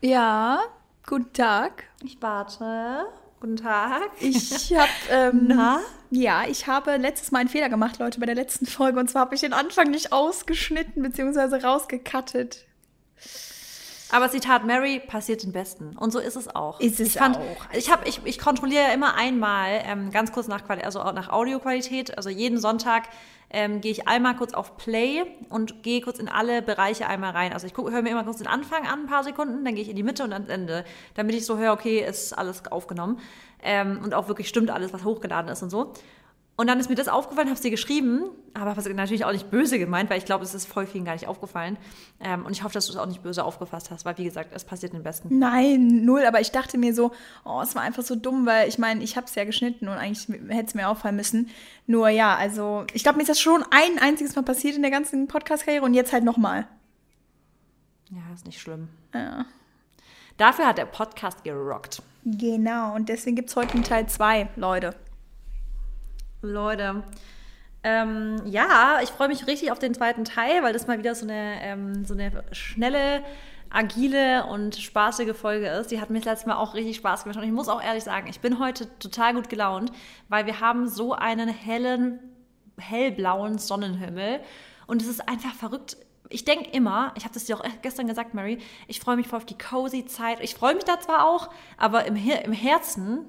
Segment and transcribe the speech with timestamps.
[0.00, 0.60] Ja,
[1.06, 1.84] guten Tag.
[2.04, 3.06] Ich warte.
[3.40, 4.10] Guten Tag.
[4.20, 5.80] Ich habe ähm, Na?
[6.10, 9.00] Ja, ich habe letztes Mal einen Fehler gemacht, Leute, bei der letzten Folge.
[9.00, 11.64] Und zwar habe ich den Anfang nicht ausgeschnitten bzw.
[11.66, 12.66] rausgekattet.
[14.10, 15.96] Aber Zitat Mary passiert den Besten.
[15.96, 16.80] Und so ist es auch.
[16.80, 17.42] Ist es ich fand, auch.
[17.72, 22.16] Ich, hab, ich, ich kontrolliere ja immer einmal, ähm, ganz kurz nach, also nach Audioqualität,
[22.16, 23.04] also jeden Sonntag
[23.50, 27.52] ähm, gehe ich einmal kurz auf Play und gehe kurz in alle Bereiche einmal rein.
[27.52, 29.90] Also ich höre mir immer kurz den Anfang an, ein paar Sekunden, dann gehe ich
[29.90, 30.84] in die Mitte und ans Ende,
[31.14, 33.20] damit ich so höre, okay, ist alles aufgenommen
[33.62, 35.92] ähm, und auch wirklich stimmt alles, was hochgeladen ist und so.
[36.58, 39.32] Und dann ist mir das aufgefallen, habe es dir geschrieben, aber habe es natürlich auch
[39.32, 41.76] nicht böse gemeint, weil ich glaube, es ist voll vielen gar nicht aufgefallen.
[42.18, 44.52] Ähm, und ich hoffe, dass du es auch nicht böse aufgefasst hast, weil wie gesagt,
[44.54, 45.38] es passiert den Besten.
[45.38, 46.24] Nein, null.
[46.24, 47.12] Aber ich dachte mir so,
[47.44, 49.98] oh, es war einfach so dumm, weil ich meine, ich habe es ja geschnitten und
[49.98, 51.50] eigentlich hätte es mir auffallen müssen.
[51.86, 54.90] Nur ja, also ich glaube, mir ist das schon ein einziges Mal passiert in der
[54.90, 56.66] ganzen Podcast-Karriere und jetzt halt nochmal.
[58.10, 58.88] Ja, ist nicht schlimm.
[59.12, 59.44] Ja.
[60.38, 62.02] Dafür hat der Podcast gerockt.
[62.24, 64.94] Genau, und deswegen gibt es heute einen Teil 2, Leute.
[66.42, 67.02] Leute.
[67.82, 71.24] Ähm, ja, ich freue mich richtig auf den zweiten Teil, weil das mal wieder so
[71.24, 73.22] eine, ähm, so eine schnelle,
[73.70, 75.90] agile und spaßige Folge ist.
[75.90, 77.38] Die hat mir das letzte Mal auch richtig Spaß gemacht.
[77.38, 79.92] Und ich muss auch ehrlich sagen, ich bin heute total gut gelaunt,
[80.28, 82.18] weil wir haben so einen hellen,
[82.78, 84.40] hellblauen Sonnenhimmel.
[84.86, 85.96] Und es ist einfach verrückt.
[86.28, 89.36] Ich denke immer, ich habe das dir auch gestern gesagt, Mary, ich freue mich voll
[89.36, 90.40] auf die cozy Zeit.
[90.40, 93.26] Ich freue mich da zwar auch, aber im, Her im Herzen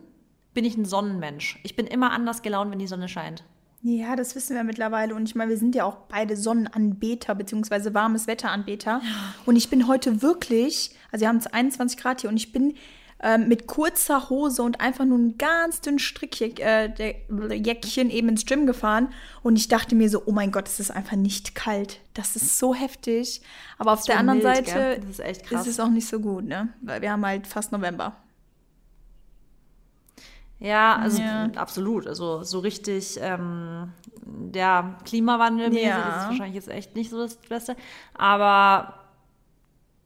[0.58, 1.60] bin ich ein Sonnenmensch.
[1.62, 3.44] Ich bin immer anders gelaunt, wenn die Sonne scheint.
[3.84, 5.14] Ja, das wissen wir mittlerweile.
[5.14, 9.02] Und ich meine, wir sind ja auch beide Sonnenanbeter, beziehungsweise warmes Wetteranbeter.
[9.46, 12.74] Und ich bin heute wirklich, also wir haben es 21 Grad hier und ich bin
[13.22, 18.66] ähm, mit kurzer Hose und einfach nur ein ganz dünnes Strickjäckchen äh, eben ins Gym
[18.66, 19.10] gefahren.
[19.44, 22.00] Und ich dachte mir so, oh mein Gott, es ist einfach nicht kalt.
[22.16, 23.44] Das ist so heftig.
[23.78, 26.70] Aber auf der anderen mild, Seite ist, ist es auch nicht so gut, ne?
[26.82, 28.16] Weil wir haben halt fast November.
[30.60, 31.50] Ja, also ja.
[31.56, 32.08] absolut.
[32.08, 33.94] Also so richtig, ähm,
[34.24, 35.98] der Klimawandel ja.
[35.98, 37.76] ist wahrscheinlich jetzt echt nicht so das Beste.
[38.16, 38.94] Aber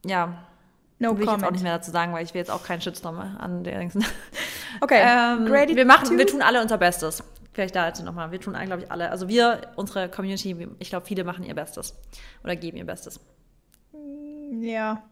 [0.04, 0.44] ja,
[0.98, 2.82] no will ich jetzt auch nicht mehr dazu sagen, weil ich will jetzt auch keinen
[2.82, 3.80] Shitstorm an der
[4.80, 7.22] Okay, ähm, wir machen, wir tun alle unser Bestes.
[7.52, 8.30] Vielleicht dazu nochmal.
[8.30, 9.10] Wir tun, glaube ich, alle.
[9.10, 11.94] Also wir, unsere Community, ich glaube, viele machen ihr Bestes
[12.42, 13.20] oder geben ihr Bestes.
[14.60, 15.02] Ja.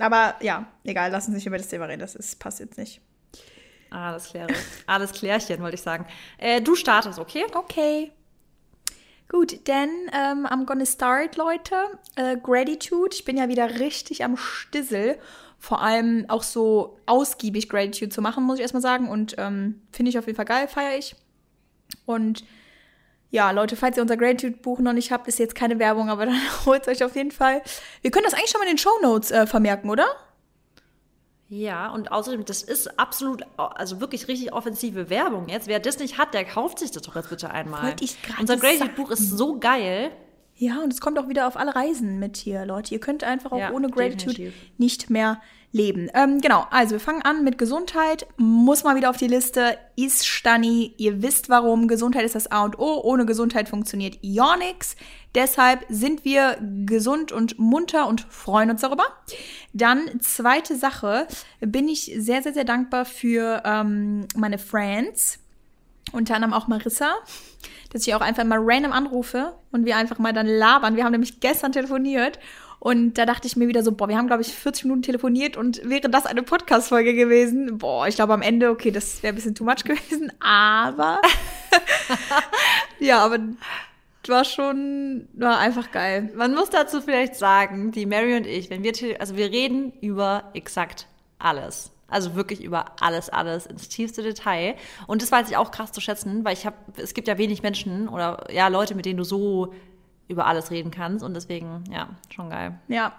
[0.00, 2.00] Aber ja, egal, lassen Sie sich über das Thema reden.
[2.00, 3.00] Das ist, passt jetzt nicht.
[3.90, 4.46] Alles klär,
[4.86, 6.06] alles klärchen, wollte ich sagen.
[6.36, 7.46] Äh, du startest, okay?
[7.54, 8.12] Okay.
[9.28, 11.74] Gut, denn ähm, I'm gonna start, Leute.
[12.16, 13.10] Äh, Gratitude.
[13.14, 15.18] Ich bin ja wieder richtig am Stissel.
[15.58, 19.08] Vor allem auch so ausgiebig Gratitude zu machen, muss ich erstmal sagen.
[19.08, 21.14] Und ähm, finde ich auf jeden Fall geil, feiere ich.
[22.06, 22.44] Und
[23.30, 26.40] ja, Leute, falls ihr unser Gratitude-Buch noch nicht habt, ist jetzt keine Werbung, aber dann
[26.64, 27.62] holt es euch auf jeden Fall.
[28.00, 30.06] Wir können das eigentlich schon mal in den Show Notes äh, vermerken, oder?
[31.50, 35.66] Ja, und außerdem, das ist absolut, also wirklich richtig offensive Werbung jetzt.
[35.66, 37.84] Wer das nicht hat, der kauft sich das doch jetzt bitte einmal.
[37.84, 40.10] Wollte ich gerade Unser Crazy Buch ist so geil.
[40.56, 42.92] Ja, und es kommt auch wieder auf alle Reisen mit hier, Leute.
[42.92, 44.54] Ihr könnt einfach auch ja, ohne Gratitude definitiv.
[44.76, 46.10] nicht mehr leben.
[46.14, 48.26] Ähm, genau, also wir fangen an mit Gesundheit.
[48.36, 49.78] Muss mal wieder auf die Liste.
[49.96, 50.94] Ist Stani.
[50.98, 51.88] Ihr wisst warum.
[51.88, 53.00] Gesundheit ist das A und O.
[53.02, 54.96] Ohne Gesundheit funktioniert ja nichts.
[55.34, 59.04] Deshalb sind wir gesund und munter und freuen uns darüber.
[59.72, 61.26] Dann zweite Sache,
[61.60, 65.38] bin ich sehr, sehr, sehr dankbar für ähm, meine Friends.
[66.12, 67.12] Unter anderem auch Marissa,
[67.92, 70.96] dass ich auch einfach mal random anrufe und wir einfach mal dann labern.
[70.96, 72.38] Wir haben nämlich gestern telefoniert
[72.80, 75.58] und da dachte ich mir wieder so, boah, wir haben, glaube ich, 40 Minuten telefoniert
[75.58, 79.34] und wäre das eine Podcast-Folge gewesen, boah, ich glaube am Ende, okay, das wäre ein
[79.34, 81.20] bisschen too much gewesen, aber
[82.98, 83.38] ja, aber
[84.28, 86.32] war schon, war einfach geil.
[86.34, 90.50] Man muss dazu vielleicht sagen, die Mary und ich, wenn wir, also wir reden über
[90.54, 91.06] exakt
[91.38, 91.92] alles.
[92.10, 94.76] Also wirklich über alles, alles ins tiefste Detail.
[95.06, 97.62] Und das weiß ich auch krass zu schätzen, weil ich habe, es gibt ja wenig
[97.62, 99.74] Menschen oder ja Leute, mit denen du so
[100.26, 101.22] über alles reden kannst.
[101.22, 102.78] Und deswegen, ja, schon geil.
[102.88, 103.12] Ja.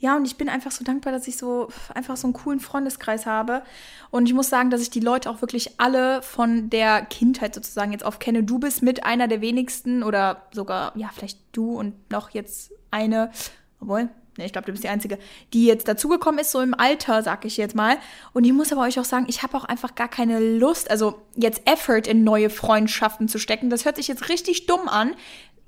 [0.00, 3.26] Ja, und ich bin einfach so dankbar, dass ich so einfach so einen coolen Freundeskreis
[3.26, 3.62] habe.
[4.10, 7.90] Und ich muss sagen, dass ich die Leute auch wirklich alle von der Kindheit sozusagen
[7.90, 8.44] jetzt auf kenne.
[8.44, 13.32] Du bist mit einer der wenigsten oder sogar, ja, vielleicht du und noch jetzt eine,
[13.80, 14.08] obwohl,
[14.38, 15.18] ne, ich glaube, du bist die Einzige,
[15.52, 17.96] die jetzt dazugekommen ist, so im Alter, sag ich jetzt mal.
[18.32, 21.22] Und ich muss aber euch auch sagen, ich habe auch einfach gar keine Lust, also
[21.34, 23.68] jetzt Effort in neue Freundschaften zu stecken.
[23.68, 25.14] Das hört sich jetzt richtig dumm an,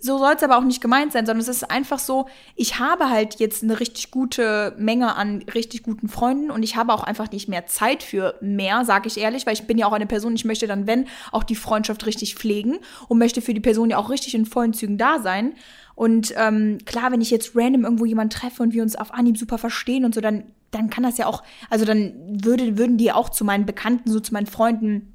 [0.03, 2.27] so soll es aber auch nicht gemeint sein, sondern es ist einfach so,
[2.57, 6.95] ich habe halt jetzt eine richtig gute Menge an richtig guten Freunden und ich habe
[6.95, 9.93] auch einfach nicht mehr Zeit für mehr, sage ich ehrlich, weil ich bin ja auch
[9.93, 13.61] eine Person, ich möchte dann, wenn, auch die Freundschaft richtig pflegen und möchte für die
[13.61, 15.53] Person ja auch richtig in vollen Zügen da sein.
[15.95, 19.37] Und ähm, klar, wenn ich jetzt random irgendwo jemanden treffe und wir uns auf Anhieb
[19.37, 23.13] super verstehen und so, dann, dann kann das ja auch, also dann würde, würden die
[23.13, 25.13] auch zu meinen Bekannten, so zu meinen Freunden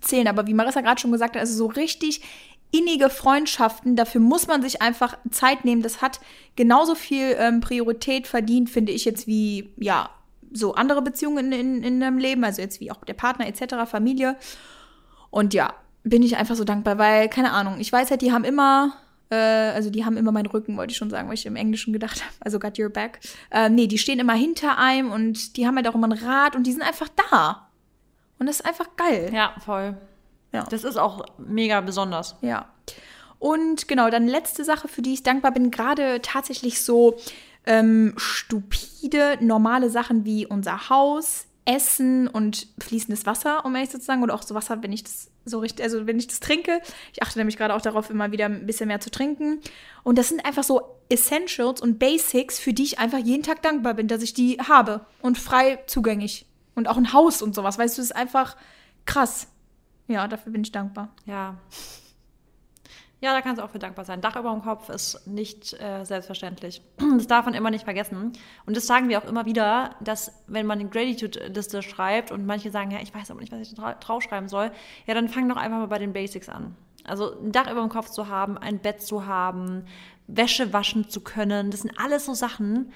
[0.00, 0.28] zählen.
[0.28, 2.22] Aber wie Marissa gerade schon gesagt hat, also so richtig
[2.70, 5.82] innige Freundschaften, dafür muss man sich einfach Zeit nehmen.
[5.82, 6.20] Das hat
[6.56, 10.10] genauso viel ähm, Priorität verdient, finde ich jetzt, wie, ja,
[10.52, 13.90] so andere Beziehungen in, in, in einem Leben, also jetzt wie auch der Partner etc.,
[13.90, 14.36] Familie.
[15.30, 15.74] Und ja,
[16.04, 18.94] bin ich einfach so dankbar, weil, keine Ahnung, ich weiß halt, die haben immer,
[19.30, 21.92] äh, also die haben immer meinen Rücken, wollte ich schon sagen, weil ich im Englischen
[21.92, 23.20] gedacht habe, also got your back.
[23.50, 26.56] Ähm, nee, die stehen immer hinter einem und die haben halt auch immer ein Rad
[26.56, 27.68] und die sind einfach da.
[28.38, 29.30] Und das ist einfach geil.
[29.32, 29.96] Ja, voll.
[30.52, 30.64] Ja.
[30.64, 32.36] Das ist auch mega besonders.
[32.40, 32.68] Ja.
[33.38, 37.18] Und genau, dann letzte Sache, für die ich dankbar bin, gerade tatsächlich so
[37.66, 44.22] ähm, stupide, normale Sachen wie unser Haus, Essen und fließendes Wasser, um ehrlich zu sagen,
[44.22, 46.80] oder auch so Wasser, wenn ich das so richtig, also wenn ich das trinke.
[47.12, 49.60] Ich achte nämlich gerade auch darauf, immer wieder ein bisschen mehr zu trinken.
[50.02, 50.80] Und das sind einfach so
[51.10, 55.02] Essentials und Basics, für die ich einfach jeden Tag dankbar bin, dass ich die habe
[55.20, 56.46] und frei zugänglich.
[56.74, 58.56] Und auch ein Haus und sowas, weißt du, das ist einfach
[59.04, 59.48] krass.
[60.08, 61.10] Ja, dafür bin ich dankbar.
[61.26, 61.56] Ja.
[63.20, 64.20] Ja, da kannst du auch für dankbar sein.
[64.20, 66.82] Dach über dem Kopf ist nicht äh, selbstverständlich.
[67.16, 68.32] Das darf man immer nicht vergessen.
[68.64, 72.70] Und das sagen wir auch immer wieder, dass wenn man eine Gratitude-Liste schreibt und manche
[72.70, 74.70] sagen, ja, ich weiß aber nicht, was ich da draufschreiben soll,
[75.06, 76.76] ja, dann fang doch einfach mal bei den Basics an.
[77.04, 79.84] Also ein Dach über dem Kopf zu haben, ein Bett zu haben,
[80.28, 82.92] Wäsche waschen zu können, das sind alles so Sachen,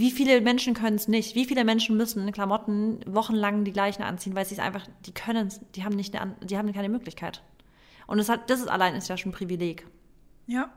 [0.00, 1.36] wie viele Menschen können es nicht?
[1.36, 5.46] Wie viele Menschen müssen Klamotten wochenlang die gleichen anziehen, weil sie es einfach, die können
[5.46, 7.42] es, die haben nicht eine, die haben keine Möglichkeit.
[8.06, 9.86] Und das, hat, das ist allein ist ja schon ein Privileg.
[10.46, 10.70] Ja.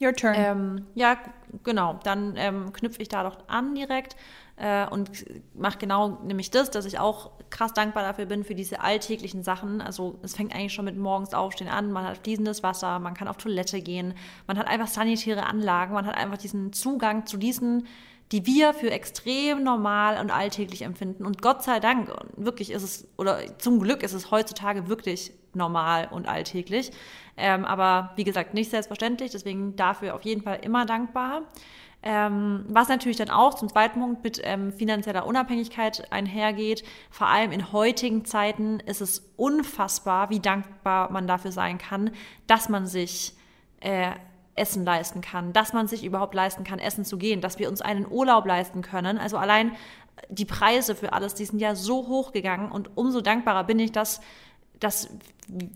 [0.00, 0.34] Your turn.
[0.36, 1.16] Ähm, ja,
[1.62, 1.98] genau.
[2.04, 4.16] Dann ähm, knüpfe ich da doch an direkt
[4.62, 5.10] äh, und
[5.54, 9.80] mache genau nämlich das, dass ich auch krass dankbar dafür bin für diese alltäglichen Sachen.
[9.80, 13.26] Also es fängt eigentlich schon mit morgens aufstehen an, man hat fließendes Wasser, man kann
[13.26, 14.14] auf Toilette gehen,
[14.46, 17.86] man hat einfach sanitäre Anlagen, man hat einfach diesen Zugang zu diesen
[18.30, 21.26] die wir für extrem normal und alltäglich empfinden.
[21.26, 26.08] Und Gott sei Dank, wirklich ist es, oder zum Glück ist es heutzutage wirklich normal
[26.10, 26.92] und alltäglich.
[27.36, 31.42] Ähm, aber wie gesagt, nicht selbstverständlich, deswegen dafür auf jeden Fall immer dankbar.
[32.04, 36.82] Ähm, was natürlich dann auch zum zweiten Punkt mit ähm, finanzieller Unabhängigkeit einhergeht.
[37.10, 42.10] Vor allem in heutigen Zeiten ist es unfassbar, wie dankbar man dafür sein kann,
[42.48, 43.34] dass man sich
[43.80, 44.10] äh,
[44.54, 47.80] Essen leisten kann, dass man sich überhaupt leisten kann, essen zu gehen, dass wir uns
[47.80, 49.16] einen Urlaub leisten können.
[49.16, 49.72] Also allein
[50.28, 53.92] die Preise für alles, die sind ja so hoch gegangen und umso dankbarer bin ich,
[53.92, 54.20] dass
[54.82, 55.08] dass,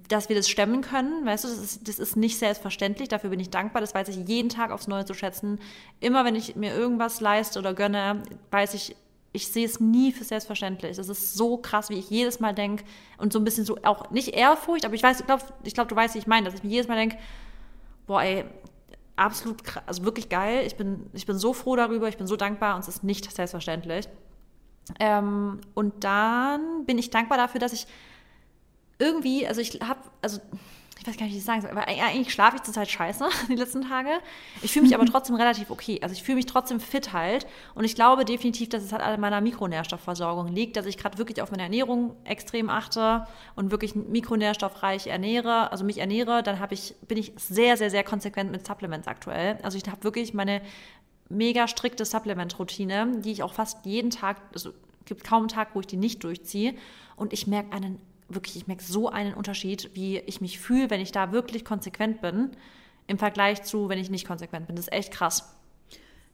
[0.08, 1.25] dass wir das stemmen können.
[1.25, 3.08] Weißt du, das ist, das ist nicht selbstverständlich.
[3.08, 3.81] Dafür bin ich dankbar.
[3.81, 5.61] Das weiß ich jeden Tag aufs Neue zu schätzen.
[6.00, 8.97] Immer wenn ich mir irgendwas leiste oder gönne, weiß ich,
[9.32, 10.97] ich sehe es nie für selbstverständlich.
[10.97, 12.85] Das ist so krass, wie ich jedes Mal denke
[13.19, 15.23] und so ein bisschen so auch nicht Ehrfurcht, aber ich weiß,
[15.64, 17.19] ich glaube, du weißt, wie ich meine, dass ich mir jedes Mal denke,
[18.06, 18.44] boah, ey,
[19.14, 20.64] absolut, krass, also wirklich geil.
[20.67, 23.31] Ich bin, ich bin so froh darüber, ich bin so dankbar und es ist nicht
[23.31, 24.08] selbstverständlich.
[24.99, 27.87] Ähm, und dann bin ich dankbar dafür, dass ich
[28.98, 30.40] irgendwie, also ich habe, also
[30.98, 33.28] ich weiß gar nicht, wie ich das sagen soll, aber eigentlich schlafe ich zurzeit scheiße
[33.48, 34.08] die letzten Tage.
[34.62, 36.00] Ich fühle mich aber trotzdem relativ okay.
[36.02, 37.46] Also ich fühle mich trotzdem fit halt.
[37.75, 41.43] Und ich glaube definitiv, dass es halt an meiner Mikronährstoffversorgung liegt, dass ich gerade wirklich
[41.43, 46.94] auf meine Ernährung extrem achte und wirklich mikronährstoffreich ernähre, also mich ernähre, dann habe ich,
[47.06, 49.58] bin ich sehr, sehr, sehr konsequent mit Supplements aktuell.
[49.62, 50.62] Also ich habe wirklich meine
[51.28, 54.72] mega strikte Supplement-Routine, die ich auch fast jeden Tag, also
[55.05, 56.74] gibt kaum einen Tag, wo ich die nicht durchziehe.
[57.17, 61.00] Und ich merke einen wirklich, ich merke so einen Unterschied, wie ich mich fühle, wenn
[61.00, 62.50] ich da wirklich konsequent bin,
[63.06, 64.76] im Vergleich zu, wenn ich nicht konsequent bin.
[64.76, 65.56] Das ist echt krass.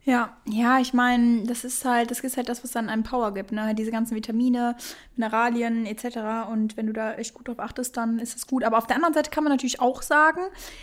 [0.05, 3.33] Ja, ja, ich meine, das ist halt, das ist halt das, was dann einem Power
[3.33, 3.73] gibt, ne?
[3.77, 4.75] Diese ganzen Vitamine,
[5.15, 6.51] Mineralien etc.
[6.51, 8.65] Und wenn du da echt gut drauf achtest, dann ist es gut.
[8.65, 10.41] Aber auf der anderen Seite kann man natürlich auch sagen,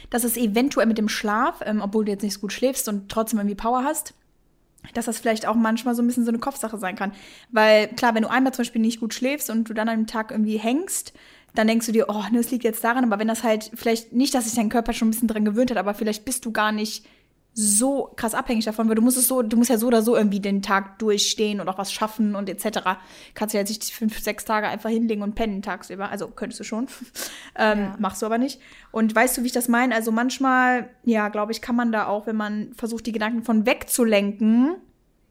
[0.10, 3.10] dass es eventuell mit dem Schlaf, ähm, obwohl du jetzt nicht so gut schläfst und
[3.10, 4.14] trotzdem irgendwie Power hast,
[4.94, 7.12] dass das vielleicht auch manchmal so ein bisschen so eine Kopfsache sein kann.
[7.52, 10.08] Weil klar, wenn du einmal zum Beispiel nicht gut schläfst und du dann an einem
[10.08, 11.14] Tag irgendwie hängst,
[11.56, 14.14] dann denkst du dir, oh, ne, es liegt jetzt daran, aber wenn das halt vielleicht
[14.14, 16.52] nicht, dass sich dein Körper schon ein bisschen dran gewöhnt hat, aber vielleicht bist du
[16.52, 17.06] gar nicht
[17.54, 20.16] so krass abhängig davon, weil du musst es so, du musst ja so oder so
[20.16, 22.80] irgendwie den Tag durchstehen und auch was schaffen und etc.
[23.34, 26.10] Kannst du ja jetzt nicht fünf, sechs Tage einfach hinlegen und pennen tagsüber.
[26.10, 26.88] Also könntest du schon.
[27.58, 27.96] ähm, ja.
[28.00, 28.60] Machst du aber nicht.
[28.92, 29.94] Und weißt du, wie ich das meine?
[29.94, 33.66] Also manchmal, ja, glaube ich, kann man da auch, wenn man versucht, die Gedanken von
[33.66, 34.76] wegzulenken,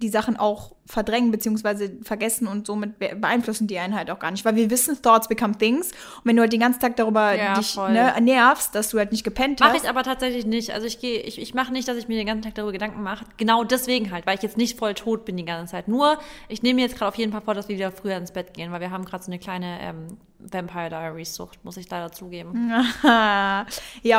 [0.00, 1.90] die Sachen auch verdrängen bzw.
[2.02, 4.44] vergessen und somit beeinflussen die einen halt auch gar nicht.
[4.44, 5.90] Weil wir wissen, Thoughts become things.
[5.90, 9.12] Und wenn du halt den ganzen Tag darüber ja, dich ne, nervst, dass du halt
[9.12, 9.74] nicht gepennt mach hast.
[9.74, 10.70] Mache ich aber tatsächlich nicht.
[10.72, 13.02] Also ich gehe, ich, ich mache nicht, dass ich mir den ganzen Tag darüber Gedanken
[13.02, 13.24] mache.
[13.36, 15.88] Genau deswegen halt, weil ich jetzt nicht voll tot bin die ganze Zeit.
[15.88, 18.32] Nur, ich nehme mir jetzt gerade auf jeden Fall vor, dass wir wieder früher ins
[18.32, 21.90] Bett gehen, weil wir haben gerade so eine kleine ähm, Vampire Diaries Sucht, muss ich
[21.90, 22.70] leider zugeben.
[23.02, 23.66] ja,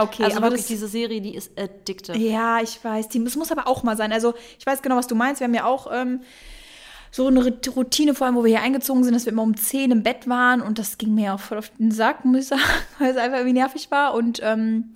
[0.02, 0.24] okay.
[0.24, 2.18] Also aber wirklich, das, diese Serie, die ist addictive.
[2.18, 3.08] Ja, ich weiß.
[3.10, 4.12] Die, das muss aber auch mal sein.
[4.12, 5.40] Also ich weiß genau, was du meinst.
[5.40, 6.22] Wir haben ja auch ähm,
[7.12, 7.44] so eine
[7.76, 10.28] Routine, vor allem, wo wir hier eingezogen sind, dass wir immer um 10 im Bett
[10.28, 12.62] waren und das ging mir auch voll auf den Sack, muss ich sagen,
[13.00, 14.14] weil es einfach irgendwie nervig war.
[14.14, 14.94] Und ähm,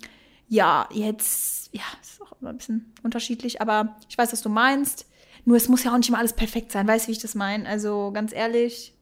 [0.48, 5.06] ja, jetzt, ja, ist auch immer ein bisschen unterschiedlich, aber ich weiß, was du meinst.
[5.46, 7.34] Nur es muss ja auch nicht immer alles perfekt sein, weißt du, wie ich das
[7.34, 7.68] meine?
[7.68, 8.93] Also ganz ehrlich,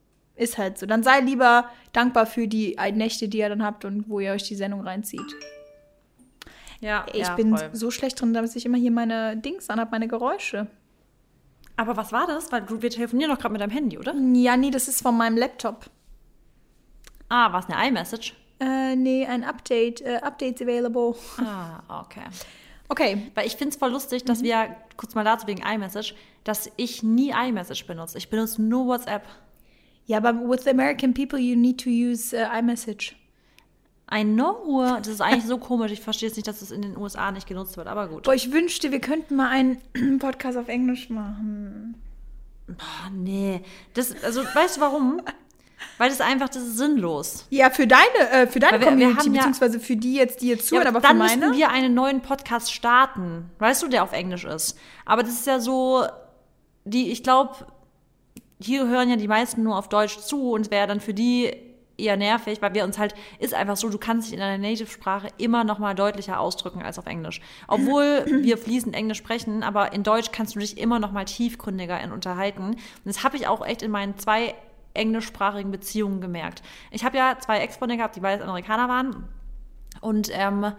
[0.43, 0.87] ist halt so.
[0.87, 4.43] Dann sei lieber dankbar für die Nächte, die ihr dann habt und wo ihr euch
[4.45, 5.21] die Sendung reinzieht.
[6.81, 7.71] Ja, ich ja, bin voll.
[7.73, 10.67] so schlecht drin, dass ich immer hier meine Dings anhab, meine Geräusche.
[11.77, 12.51] Aber was war das?
[12.51, 14.15] Weil wir telefonieren doch gerade mit deinem Handy, oder?
[14.15, 15.87] Ja, nee, das ist von meinem Laptop.
[17.29, 18.35] Ah, war es eine iMessage?
[18.61, 20.01] Äh, nee, ein Update.
[20.03, 21.15] Äh, Updates available.
[21.39, 22.25] Ah, okay.
[22.89, 23.31] Okay.
[23.35, 24.45] Weil ich finde es voll lustig, dass mhm.
[24.45, 28.19] wir, kurz mal dazu wegen iMessage, dass ich nie iMessage benutze.
[28.19, 29.25] Ich benutze nur WhatsApp.
[30.07, 33.15] Ja, aber with American people you need to use uh, iMessage.
[34.13, 34.99] I know.
[34.99, 35.91] Das ist eigentlich so komisch.
[35.91, 38.25] Ich verstehe es nicht, dass es in den USA nicht genutzt wird, aber gut.
[38.25, 39.79] Boah, ich wünschte, wir könnten mal einen
[40.19, 41.95] Podcast auf Englisch machen.
[42.67, 43.63] Boah, nee.
[43.95, 45.23] Das, also, weißt du warum?
[45.99, 47.47] Weil das einfach, das ist sinnlos.
[47.51, 50.69] Ja, für deine, äh, für deine wir, Community, wir beziehungsweise für die jetzt, die jetzt
[50.69, 51.41] zuhören, ja, aber, aber für meine.
[51.41, 54.79] Dann müssen wir einen neuen Podcast starten, weißt du, der auf Englisch ist.
[55.07, 56.07] Aber das ist ja so,
[56.85, 57.67] die, ich glaube,
[58.62, 61.52] hier hören ja die meisten nur auf Deutsch zu und es wäre dann für die
[61.97, 65.28] eher nervig, weil wir uns halt, ist einfach so, du kannst dich in deiner Native-Sprache
[65.38, 67.40] immer noch mal deutlicher ausdrücken als auf Englisch.
[67.69, 72.00] Obwohl wir fließend Englisch sprechen, aber in Deutsch kannst du dich immer noch mal tiefgründiger
[72.12, 72.62] unterhalten.
[72.62, 74.54] Und das habe ich auch echt in meinen zwei
[74.95, 76.62] englischsprachigen Beziehungen gemerkt.
[76.90, 79.28] Ich habe ja zwei Ex-Freunde gehabt, die beides Amerikaner waren
[80.00, 80.73] und ähm,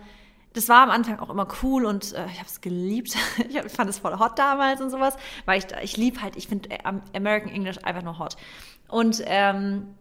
[0.53, 3.15] das war am Anfang auch immer cool und äh, ich habe es geliebt.
[3.49, 6.69] ich fand es voll hot damals und sowas, weil ich, ich liebe halt, ich finde
[7.13, 8.37] American English einfach nur hot.
[8.87, 9.95] Und ähm,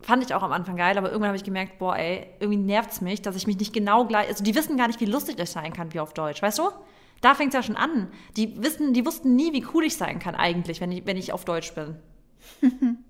[0.00, 2.92] fand ich auch am Anfang geil, aber irgendwann habe ich gemerkt, boah, ey, irgendwie nervt
[2.92, 5.38] es mich, dass ich mich nicht genau gleich, also die wissen gar nicht, wie lustig
[5.38, 6.70] ich sein kann wie auf Deutsch, weißt du?
[7.20, 8.08] Da fängt es ja schon an.
[8.36, 11.32] Die wissen, die wussten nie, wie cool ich sein kann eigentlich, wenn ich, wenn ich
[11.32, 11.96] auf Deutsch bin.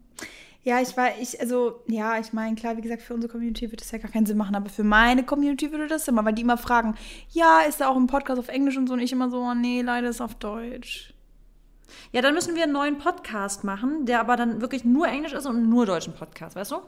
[0.69, 3.81] ja, ich war, ich, also, ja, ich meine, klar, wie gesagt, für unsere Community wird
[3.81, 6.43] das ja gar keinen Sinn machen, aber für meine Community würde das immer, weil die
[6.43, 6.95] immer fragen,
[7.31, 9.55] ja, ist da auch ein Podcast auf Englisch und so und ich immer so, oh,
[9.55, 11.15] nee, leider ist auf Deutsch.
[12.13, 15.47] Ja, dann müssen wir einen neuen Podcast machen, der aber dann wirklich nur Englisch ist
[15.47, 16.83] und nur deutschen Podcast, weißt du?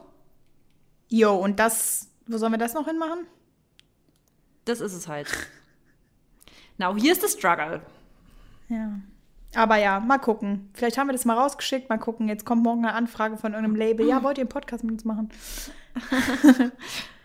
[1.09, 3.27] Jo, und das, wo sollen wir das noch hinmachen?
[4.67, 5.27] Das ist es halt.
[6.77, 7.81] Now, here's the struggle.
[8.69, 9.01] Ja.
[9.54, 10.71] Aber ja, mal gucken.
[10.75, 12.28] Vielleicht haben wir das mal rausgeschickt, mal gucken.
[12.28, 14.07] Jetzt kommt morgen eine Anfrage von irgendeinem Label.
[14.07, 15.30] Ja, wollt ihr einen Podcast mit uns machen?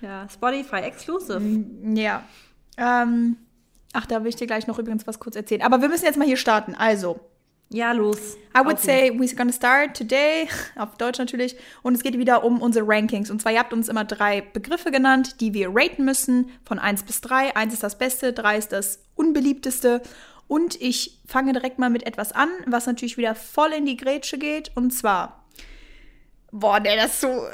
[0.02, 1.40] ja, Spotify exclusive.
[1.40, 2.24] Mm, ja.
[2.78, 3.38] Ähm,
[3.94, 5.62] ach, da will ich dir gleich noch übrigens was kurz erzählen.
[5.62, 6.74] Aber wir müssen jetzt mal hier starten.
[6.74, 7.20] Also,
[7.70, 8.38] ja, los.
[8.56, 11.56] I would say we're gonna start today, auf Deutsch natürlich.
[11.84, 13.30] Und es geht wieder um unsere Rankings.
[13.30, 17.04] Und zwar, ihr habt uns immer drei Begriffe genannt, die wir raten müssen, von 1
[17.04, 17.56] bis 3.
[17.56, 20.02] 1 ist das Beste, 3 ist das Unbeliebteste.
[20.48, 24.38] Und ich fange direkt mal mit etwas an, was natürlich wieder voll in die Grätsche
[24.38, 24.72] geht.
[24.76, 25.46] Und zwar,
[26.52, 27.48] boah, der das so.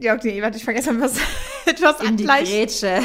[0.00, 1.18] Ja, okay, warte, ich vergesse mal was,
[1.66, 3.02] etwas In die Grätsche.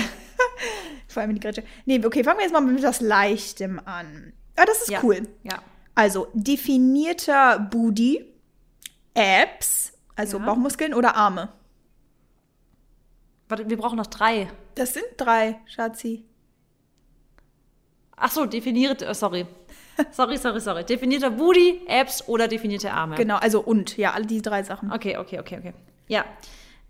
[1.08, 1.64] Vor allem in die Grätsche.
[1.86, 4.34] Nee, okay, fangen wir jetzt mal mit etwas Leichtem an.
[4.56, 5.02] Ah, das ist ja.
[5.04, 5.28] cool.
[5.44, 5.62] Ja.
[5.94, 8.26] Also definierter Booty,
[9.16, 10.46] Abs, also ja.
[10.46, 11.50] Bauchmuskeln oder Arme?
[13.50, 14.48] Warte, wir brauchen noch drei.
[14.76, 16.27] Das sind drei, Schatzi.
[18.18, 19.46] Ach so, definiert, äh, sorry.
[20.12, 20.84] Sorry, sorry, sorry.
[20.84, 23.16] Definierter Booty, Abs oder definierte Arme.
[23.16, 24.92] Genau, also und, ja, alle die drei Sachen.
[24.92, 25.74] Okay, okay, okay, okay.
[26.08, 26.24] Ja.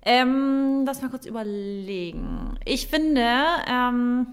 [0.03, 2.57] Ähm, lass mal kurz überlegen.
[2.65, 3.25] Ich finde,
[3.67, 4.27] ähm,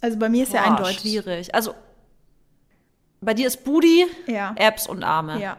[0.00, 1.00] Also bei mir ist boah, ja eindeutig.
[1.00, 1.54] schwierig.
[1.54, 1.74] Also
[3.20, 4.54] bei dir ist Booty, ja.
[4.58, 5.40] Abs und Arme.
[5.40, 5.58] Ja.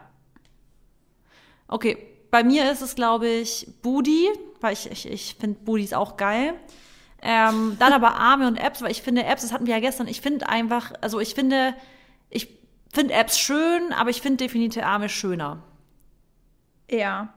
[1.68, 1.96] Okay,
[2.30, 4.28] bei mir ist es, glaube ich, Booty,
[4.60, 6.54] weil ich, ich, ich finde Booties auch geil.
[7.22, 10.08] Ähm, dann aber Arme und Abs, weil ich finde Abs, das hatten wir ja gestern,
[10.08, 11.74] ich finde einfach, also ich finde,
[12.30, 12.48] ich
[12.92, 15.62] finde Abs schön, aber ich finde definierte Arme schöner.
[16.90, 17.32] Ja.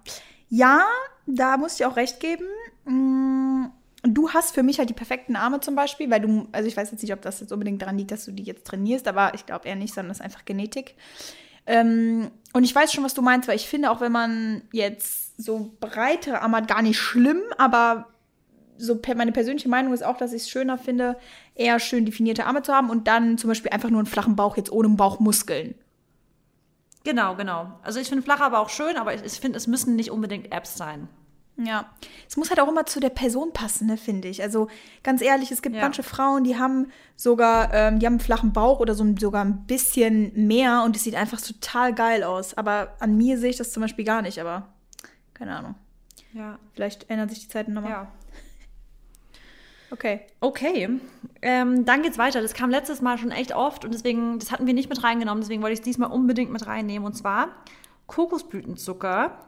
[0.49, 0.85] Ja,
[1.27, 2.45] da muss ich auch recht geben.
[2.85, 3.65] Mm,
[4.03, 6.91] du hast für mich halt die perfekten Arme zum Beispiel, weil du, also ich weiß
[6.91, 9.45] jetzt nicht, ob das jetzt unbedingt daran liegt, dass du die jetzt trainierst, aber ich
[9.45, 10.95] glaube eher nicht, sondern das ist einfach Genetik.
[11.67, 15.41] Ähm, und ich weiß schon, was du meinst, weil ich finde, auch wenn man jetzt
[15.41, 18.07] so breitere Arme hat, gar nicht schlimm, aber
[18.77, 21.17] so meine persönliche Meinung ist auch, dass ich es schöner finde,
[21.55, 24.57] eher schön definierte Arme zu haben und dann zum Beispiel einfach nur einen flachen Bauch
[24.57, 25.75] jetzt ohne Bauchmuskeln.
[27.03, 27.79] Genau, genau.
[27.83, 30.51] Also ich finde flach aber auch schön, aber ich, ich finde, es müssen nicht unbedingt
[30.51, 31.07] Apps sein.
[31.57, 31.89] Ja,
[32.27, 34.41] es muss halt auch immer zu der Person passen, ne, finde ich.
[34.41, 34.67] Also
[35.03, 35.81] ganz ehrlich, es gibt ja.
[35.81, 39.65] manche Frauen, die haben sogar, ähm, die haben einen flachen Bauch oder so sogar ein
[39.65, 42.55] bisschen mehr und es sieht einfach total geil aus.
[42.55, 44.67] Aber an mir sehe ich das zum Beispiel gar nicht, aber
[45.33, 45.75] keine Ahnung.
[46.33, 46.59] Ja.
[46.73, 47.91] Vielleicht ändern sich die Zeiten nochmal.
[47.91, 48.07] Ja.
[49.95, 50.19] Okay.
[50.41, 50.99] Okay.
[51.41, 52.41] Ähm, dann geht's weiter.
[52.41, 55.41] Das kam letztes Mal schon echt oft und deswegen, das hatten wir nicht mit reingenommen,
[55.41, 57.05] deswegen wollte ich es diesmal unbedingt mit reinnehmen.
[57.05, 57.47] Und zwar
[58.07, 59.39] Kokosblütenzucker,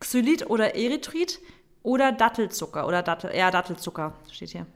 [0.00, 1.40] Xylit oder Erythrit
[1.82, 4.66] oder Dattelzucker oder Dattel, ja, Dattelzucker steht hier.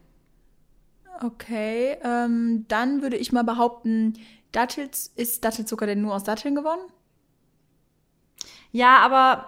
[1.23, 4.15] Okay, ähm, dann würde ich mal behaupten,
[4.53, 6.91] Dattels, ist Dattelzucker denn nur aus Datteln gewonnen?
[8.73, 9.45] Ja, aber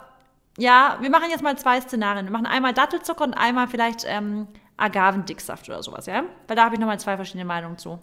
[0.59, 2.26] ja, wir machen jetzt mal zwei Szenarien.
[2.26, 4.49] Wir machen einmal Dattelzucker und einmal vielleicht ähm,
[4.81, 6.25] Agavendicksaft oder sowas, ja?
[6.47, 7.99] Weil da habe ich nochmal zwei verschiedene Meinungen zu.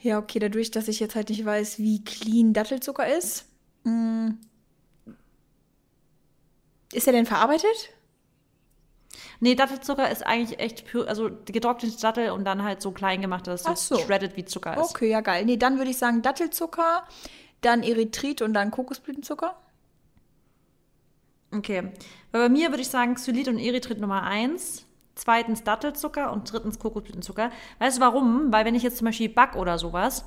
[0.00, 3.46] Ja, okay, dadurch, dass ich jetzt halt nicht weiß, wie clean Dattelzucker ist.
[3.84, 4.38] Mh, mm,
[6.92, 7.90] ist er denn verarbeitet?
[9.40, 13.46] Nee, Dattelzucker ist eigentlich echt pur, also getrocknete Dattel und dann halt so klein gemacht,
[13.46, 13.98] dass es so.
[13.98, 14.90] shredded wie Zucker ist.
[14.90, 15.44] Okay, ja geil.
[15.44, 17.04] Nee, dann würde ich sagen Dattelzucker,
[17.60, 19.56] dann Erythrit und dann Kokosblütenzucker.
[21.50, 21.92] Okay.
[22.30, 26.78] Weil bei mir würde ich sagen Xylit und Erythrit Nummer eins, zweitens Dattelzucker und drittens
[26.78, 27.50] Kokosblütenzucker.
[27.78, 28.52] Weißt du warum?
[28.52, 30.24] Weil wenn ich jetzt zum Beispiel back oder sowas,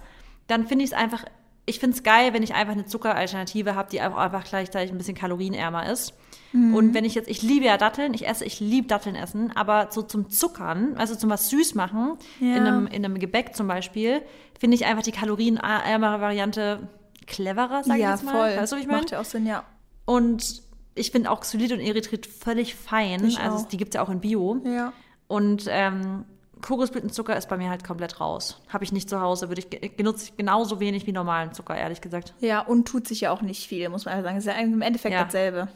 [0.48, 1.26] dann finde ich es einfach,
[1.66, 4.98] ich finde es geil, wenn ich einfach eine Zuckeralternative habe, die einfach, einfach gleichzeitig ein
[4.98, 6.14] bisschen kalorienärmer ist.
[6.54, 6.76] Mhm.
[6.76, 9.88] Und wenn ich jetzt, ich liebe ja Datteln, ich esse, ich liebe Datteln essen, aber
[9.90, 12.56] so zum Zuckern, also zum was süß machen, ja.
[12.56, 14.22] in, einem, in einem Gebäck zum Beispiel,
[14.60, 16.88] finde ich einfach die kalorienärmere Variante
[17.26, 18.32] cleverer, sag ja, ich jetzt mal.
[18.32, 18.62] Voll.
[18.62, 19.00] Weißt du, ich meine?
[19.00, 19.64] Macht ja auch Sinn, ja.
[20.06, 20.62] Und
[20.96, 23.26] ich finde auch Xylit und Erythrit völlig fein.
[23.26, 23.68] Ich also auch.
[23.68, 24.62] die gibt es ja auch in Bio.
[24.66, 24.94] Ja.
[25.28, 26.26] Und ähm,
[26.62, 28.62] Kokosblütenzucker ist bei mir halt komplett raus.
[28.70, 32.02] Habe ich nicht zu Hause, würde ich genutze ich genauso wenig wie normalen Zucker, ehrlich
[32.02, 32.34] gesagt.
[32.40, 34.38] Ja, und tut sich ja auch nicht viel, muss man einfach sagen.
[34.38, 35.26] Ist ja im Endeffekt ja.
[35.26, 35.68] dasselbe.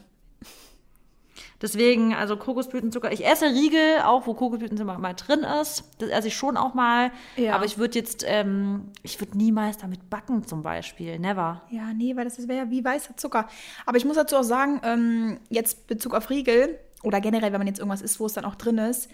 [1.62, 3.12] Deswegen, also Kokosblütenzucker.
[3.12, 5.84] Ich esse Riegel, auch wo Kokosblütenzucker mal drin ist.
[5.98, 7.10] Das esse ich schon auch mal.
[7.36, 7.54] Ja.
[7.54, 11.18] Aber ich würde jetzt, ähm, ich würde niemals damit backen zum Beispiel.
[11.18, 11.62] Never.
[11.70, 13.48] Ja, nee, weil das wäre ja wie weißer Zucker.
[13.86, 17.66] Aber ich muss dazu auch sagen, ähm, jetzt Bezug auf Riegel oder generell, wenn man
[17.66, 19.10] jetzt irgendwas isst, wo es dann auch drin ist,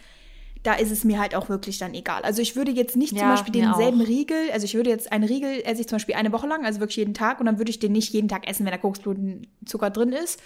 [0.67, 2.23] da ist es mir halt auch wirklich dann egal.
[2.23, 4.07] Also ich würde jetzt nicht ja, zum Beispiel denselben auch.
[4.07, 6.81] Riegel, also ich würde jetzt einen Riegel esse ich zum Beispiel eine Woche lang, also
[6.81, 9.91] wirklich jeden Tag, und dann würde ich den nicht jeden Tag essen, wenn da Kokosblütenzucker
[9.91, 10.41] drin ist.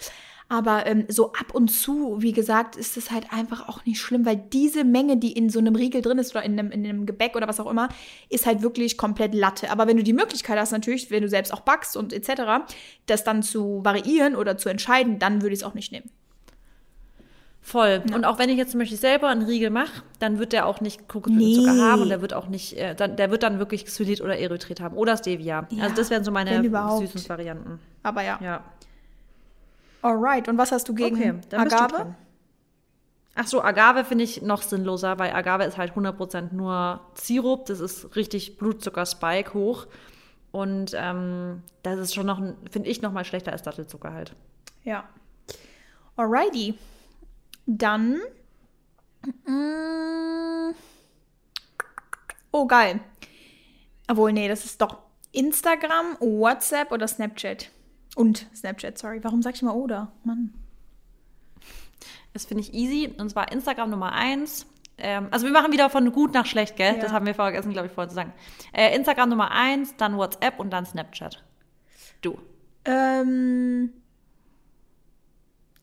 [0.51, 4.25] Aber ähm, so ab und zu, wie gesagt, ist es halt einfach auch nicht schlimm,
[4.25, 7.05] weil diese Menge, die in so einem Riegel drin ist oder in einem, in einem
[7.05, 7.87] Gebäck oder was auch immer,
[8.27, 9.71] ist halt wirklich komplett Latte.
[9.71, 12.65] Aber wenn du die Möglichkeit hast, natürlich, wenn du selbst auch backst und etc.,
[13.05, 16.09] das dann zu variieren oder zu entscheiden, dann würde ich es auch nicht nehmen.
[17.61, 18.03] Voll.
[18.09, 18.13] Ja.
[18.13, 20.81] Und auch wenn ich jetzt zum Beispiel selber einen Riegel mache, dann wird der auch
[20.81, 21.79] nicht Kokoszucker nee.
[21.79, 24.81] haben und der wird auch nicht, äh, dann, der wird dann wirklich Xylit oder Erythrit
[24.81, 25.65] haben oder Stevia.
[25.69, 27.79] Ja, also das wären so meine süßen Varianten.
[28.03, 28.37] Aber ja.
[28.43, 28.65] Ja.
[30.01, 32.15] Alright, und was hast du gegen okay, Agave?
[33.35, 37.65] Ach so, Agave finde ich noch sinnloser, weil Agave ist halt 100% nur Sirup.
[37.67, 39.87] Das ist richtig Blutzucker-Spike hoch.
[40.51, 44.35] Und ähm, das ist schon noch, finde ich, noch mal schlechter als Dattelzucker halt.
[44.83, 45.07] Ja.
[46.17, 46.75] Alrighty.
[47.65, 48.19] Dann.
[49.45, 50.73] Mm,
[52.51, 52.99] oh, geil.
[54.09, 54.97] Obwohl, nee, das ist doch
[55.31, 57.69] Instagram, WhatsApp oder Snapchat.
[58.15, 59.23] Und Snapchat, sorry.
[59.23, 60.11] Warum sag ich mal oder?
[60.23, 60.53] Mann.
[62.33, 63.13] Das finde ich easy.
[63.17, 64.65] Und zwar Instagram Nummer eins.
[64.97, 66.95] Ähm, also wir machen wieder von gut nach schlecht, gell?
[66.95, 67.01] Ja.
[67.01, 68.33] Das haben wir vergessen, glaube ich, vorhin zu sagen.
[68.73, 71.43] Äh, Instagram Nummer eins, dann WhatsApp und dann Snapchat.
[72.21, 72.37] Du.
[72.85, 73.91] Ähm,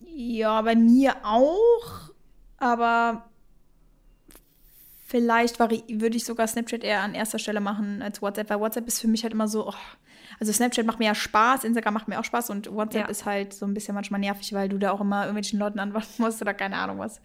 [0.01, 2.11] ja, bei mir auch.
[2.59, 3.29] Aber
[5.07, 9.01] vielleicht würde ich sogar Snapchat eher an erster Stelle machen als WhatsApp, weil WhatsApp ist
[9.01, 9.75] für mich halt immer so, oh,
[10.41, 13.09] also Snapchat macht mir ja Spaß, Instagram macht mir auch Spaß und WhatsApp ja.
[13.09, 16.09] ist halt so ein bisschen manchmal nervig, weil du da auch immer irgendwelchen Leuten antworten
[16.19, 17.21] musst oder keine Ahnung was.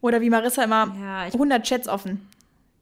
[0.00, 2.28] Oder wie Marissa immer ja, 100 Chats offen.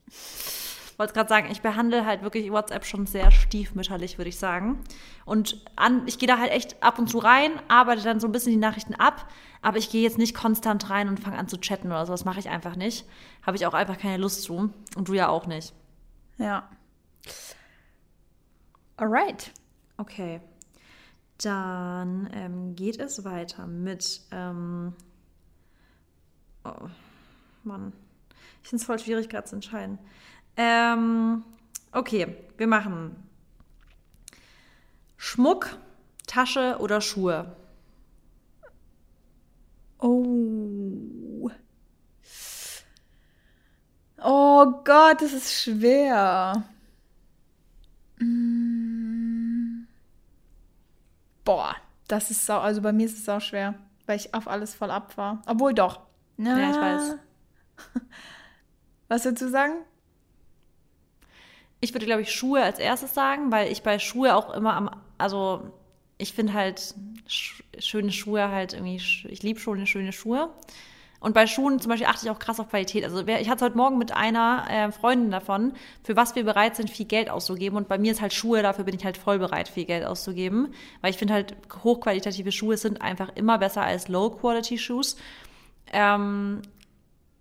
[0.08, 4.78] Ich wollte gerade sagen, ich behandle halt wirklich WhatsApp schon sehr stiefmütterlich, würde ich sagen.
[5.24, 8.32] Und an, ich gehe da halt echt ab und zu rein, arbeite dann so ein
[8.32, 9.28] bisschen die Nachrichten ab,
[9.60, 12.12] aber ich gehe jetzt nicht konstant rein und fange an zu chatten oder so.
[12.12, 13.06] Das mache ich einfach nicht.
[13.42, 14.70] Habe ich auch einfach keine Lust zu.
[14.94, 15.72] Und du ja auch nicht.
[16.38, 16.68] Ja.
[18.96, 19.52] Alright.
[19.96, 20.40] Okay.
[21.38, 24.20] Dann ähm, geht es weiter mit.
[24.30, 24.94] Ähm,
[26.64, 26.88] oh,
[27.64, 27.92] Mann.
[28.62, 29.98] Ich finde es voll schwierig, gerade zu entscheiden.
[30.56, 31.44] Ähm,
[31.92, 33.16] okay, wir machen
[35.16, 35.76] Schmuck,
[36.26, 37.56] Tasche oder Schuhe.
[39.98, 41.50] Oh.
[44.22, 46.64] Oh Gott, das ist schwer.
[48.24, 49.86] Mm.
[51.44, 51.76] Boah,
[52.08, 53.74] das ist sau, also bei mir ist es auch schwer,
[54.06, 55.42] weil ich auf alles voll ab war.
[55.46, 56.00] Obwohl doch.
[56.38, 57.16] Ja, ja ich weiß.
[59.08, 59.74] Was würdest du sagen?
[61.80, 64.90] Ich würde, glaube ich, Schuhe als erstes sagen, weil ich bei Schuhe auch immer am,
[65.18, 65.70] also
[66.16, 66.94] ich finde halt
[67.26, 70.50] sch schöne Schuhe halt irgendwie, ich liebe schon schöne Schuhe.
[71.24, 73.02] Und bei Schuhen zum Beispiel achte ich auch krass auf Qualität.
[73.02, 76.90] Also ich hatte heute Morgen mit einer äh, Freundin davon, für was wir bereit sind,
[76.90, 77.78] viel Geld auszugeben.
[77.78, 80.74] Und bei mir ist halt Schuhe, dafür bin ich halt voll bereit, viel Geld auszugeben.
[81.00, 85.16] Weil ich finde halt, hochqualitative Schuhe sind einfach immer besser als Low-Quality-Shoes.
[85.94, 86.60] Ähm,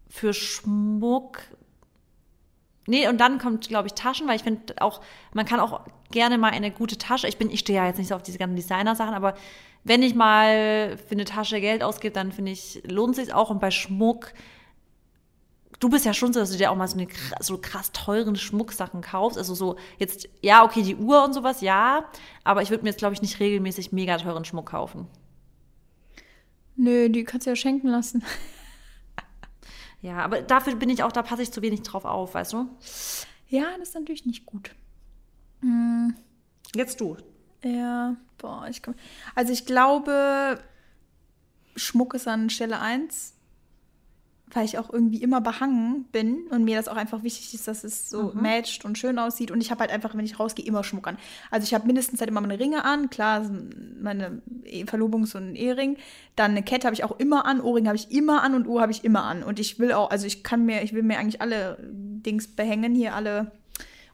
[0.08, 1.42] für Schmuck
[2.86, 5.02] Nee, und dann kommt, glaube ich, Taschen, weil ich finde auch,
[5.34, 7.28] man kann auch gerne mal eine gute Tasche.
[7.28, 9.36] Ich bin, ich stehe ja jetzt nicht so auf diese ganzen Designer-Sachen, aber
[9.84, 13.50] wenn ich mal für eine Tasche Geld ausgebe, dann finde ich, lohnt sich auch.
[13.50, 14.34] Und bei Schmuck,
[15.80, 17.08] du bist ja schon so, dass du dir auch mal so eine
[17.40, 19.38] so krass teuren Schmucksachen kaufst.
[19.38, 22.06] Also so jetzt, ja, okay, die Uhr und sowas, ja,
[22.44, 25.08] aber ich würde mir jetzt, glaube ich, nicht regelmäßig mega teuren Schmuck kaufen.
[26.76, 28.24] Nö, die kannst du ja schenken lassen.
[30.04, 32.68] Ja, aber dafür bin ich auch, da passe ich zu wenig drauf auf, weißt du?
[33.48, 34.76] Ja, das ist natürlich nicht gut.
[35.62, 36.14] Hm.
[36.76, 37.16] Jetzt du.
[37.64, 38.94] Ja, boah, ich komm.
[39.36, 40.60] Also ich glaube,
[41.76, 43.34] Schmuck ist an Stelle 1,
[44.52, 47.86] weil ich auch irgendwie immer behangen bin und mir das auch einfach wichtig ist, dass
[47.86, 48.42] es so mhm.
[48.42, 49.50] matcht und schön aussieht.
[49.50, 51.18] Und ich habe halt einfach, wenn ich rausgehe, immer Schmuck an.
[51.50, 53.50] Also ich habe mindestens halt immer meine Ringe an, klar,
[54.00, 54.42] meine
[54.88, 55.96] Verlobungs- und Ehering.
[56.36, 58.82] Dann eine Kette habe ich auch immer an, Ohrring habe ich immer an und Uhr
[58.82, 59.42] habe ich immer an.
[59.42, 62.94] Und ich will auch, also ich kann mir, ich will mir eigentlich alle Dings behängen,
[62.94, 63.54] hier alle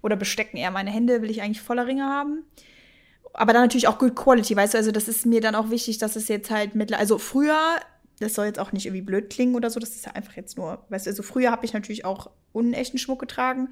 [0.01, 2.43] oder bestecken eher meine Hände, will ich eigentlich voller Ringe haben
[3.33, 5.97] aber dann natürlich auch Good Quality, weißt du, also das ist mir dann auch wichtig,
[5.97, 7.59] dass es jetzt halt mit, also früher,
[8.19, 10.57] das soll jetzt auch nicht irgendwie blöd klingen oder so, das ist ja einfach jetzt
[10.57, 13.69] nur, weißt du, also früher habe ich natürlich auch unechten Schmuck getragen,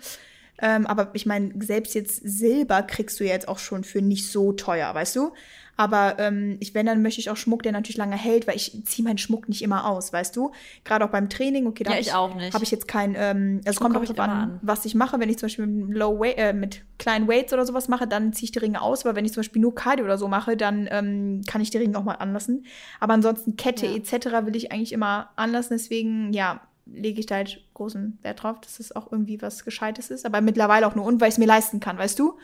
[0.59, 4.53] ähm, aber ich meine, selbst jetzt Silber kriegst du jetzt auch schon für nicht so
[4.53, 5.33] teuer, weißt du?
[5.77, 8.83] Aber ähm, ich, wenn, dann möchte ich auch Schmuck, der natürlich lange hält, weil ich
[8.85, 10.51] ziehe meinen Schmuck nicht immer aus, weißt du?
[10.83, 12.53] Gerade auch beim Training, okay, da ja, ich, auch nicht.
[12.53, 15.19] habe ich jetzt kein, ähm, also kommt auch drauf an, an, was ich mache.
[15.19, 18.33] Wenn ich zum Beispiel mit, Low Weight, äh, mit kleinen Weights oder sowas mache, dann
[18.33, 19.05] ziehe ich die Ringe aus.
[19.05, 21.77] Aber wenn ich zum Beispiel nur Cardio oder so mache, dann ähm, kann ich die
[21.77, 22.65] Ringe auch mal anlassen.
[22.99, 23.95] Aber ansonsten Kette ja.
[23.95, 24.45] etc.
[24.45, 25.77] will ich eigentlich immer anlassen.
[25.77, 26.61] Deswegen, ja,
[26.91, 30.25] lege ich da halt großen Wert drauf, dass es auch irgendwie was Gescheites ist.
[30.25, 32.37] Aber mittlerweile auch nur und, weil ich es mir leisten kann, weißt du?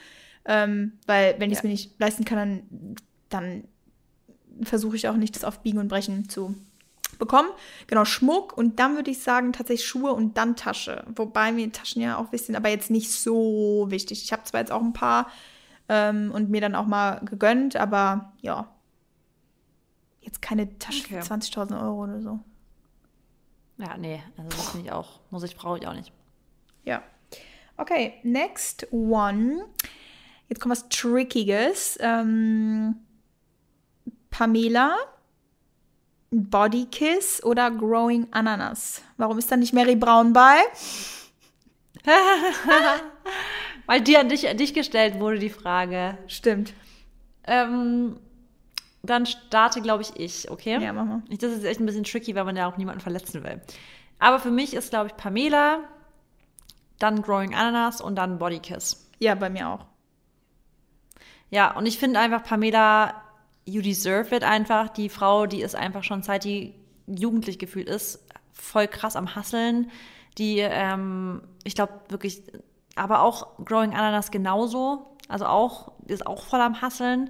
[0.46, 1.68] Ähm, weil wenn ich es ja.
[1.68, 2.96] mir nicht leisten kann, dann,
[3.34, 3.68] dann
[4.62, 6.56] versuche ich auch nicht, das auf Biegen und Brechen zu
[7.18, 7.50] bekommen.
[7.88, 11.06] Genau, Schmuck und dann würde ich sagen tatsächlich Schuhe und dann Tasche.
[11.16, 14.24] Wobei mir Taschen ja auch wissen, aber jetzt nicht so wichtig.
[14.24, 15.30] Ich habe zwar jetzt auch ein paar
[15.90, 18.68] ähm, und mir dann auch mal gegönnt, aber ja,
[20.22, 21.22] jetzt keine Tasche okay.
[21.22, 22.40] für 20.000 Euro oder so.
[23.78, 26.12] Ja, nee, also das finde ich auch, muss ich, brauche ich auch nicht.
[26.86, 27.02] Ja.
[27.76, 29.66] Okay, next one.
[30.48, 31.98] Jetzt kommt was Trickiges.
[32.00, 32.98] Ähm,
[34.34, 34.96] Pamela,
[36.32, 39.04] Body Kiss oder Growing Ananas?
[39.18, 40.58] Warum ist da nicht Mary Brown bei?
[43.86, 46.18] Weil die an dich, an dich gestellt wurde, die Frage.
[46.26, 46.74] Stimmt.
[47.44, 48.20] Ähm,
[49.04, 50.82] dann starte, glaube ich, ich, okay?
[50.82, 51.22] Ja, mach mal.
[51.30, 53.62] Das ist echt ein bisschen tricky, weil man ja auch niemanden verletzen will.
[54.18, 55.82] Aber für mich ist, glaube ich, Pamela,
[56.98, 59.12] dann Growing Ananas und dann Body Kiss.
[59.20, 59.86] Ja, bei mir auch.
[61.52, 63.22] Ja, und ich finde einfach, Pamela
[63.66, 64.90] You Deserve It einfach.
[64.90, 66.74] Die Frau, die ist einfach schon seit die
[67.08, 68.24] jugendlich gefühlt ist,
[68.54, 69.92] voll krass am Hasseln.
[70.38, 72.44] Die, ähm, ich glaube wirklich,
[72.96, 75.16] aber auch Growing Ananas genauso.
[75.28, 77.30] Also auch, ist auch voll am Hasseln.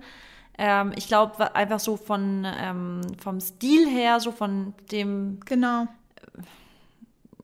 [0.58, 5.40] Ähm, ich glaube einfach so von, ähm, vom Stil her, so von dem.
[5.46, 5.88] Genau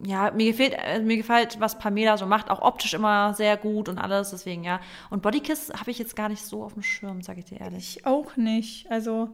[0.02, 3.90] ja, mir gefällt, äh, mir gefällt, was Pamela so macht, auch optisch immer sehr gut
[3.90, 4.80] und alles, deswegen ja.
[5.10, 7.98] Und Bodykiss habe ich jetzt gar nicht so auf dem Schirm, sage ich dir ehrlich.
[7.98, 8.90] Ich auch nicht.
[8.90, 9.30] Also,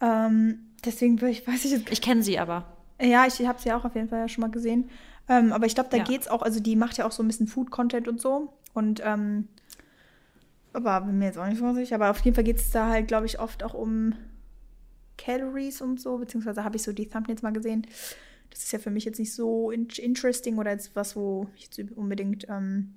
[0.00, 1.90] ähm, deswegen ich, weiß ich jetzt.
[1.90, 2.66] Ich kenne sie aber.
[3.00, 4.90] Ja, ich habe sie auch auf jeden Fall ja schon mal gesehen.
[5.28, 6.04] Ähm, aber ich glaube, da ja.
[6.04, 8.52] geht's auch, also die macht ja auch so ein bisschen Food-Content und so.
[8.74, 9.48] Und, ähm,
[10.74, 11.94] aber bin mir jetzt auch nicht so sicher.
[11.94, 14.14] Aber auf jeden Fall geht es da halt, glaube ich, oft auch um
[15.16, 17.86] Calories und so, beziehungsweise habe ich so die Thumbnails mal gesehen
[18.56, 21.92] das ist ja für mich jetzt nicht so interesting oder jetzt was, wo ich jetzt
[21.94, 22.94] unbedingt ähm,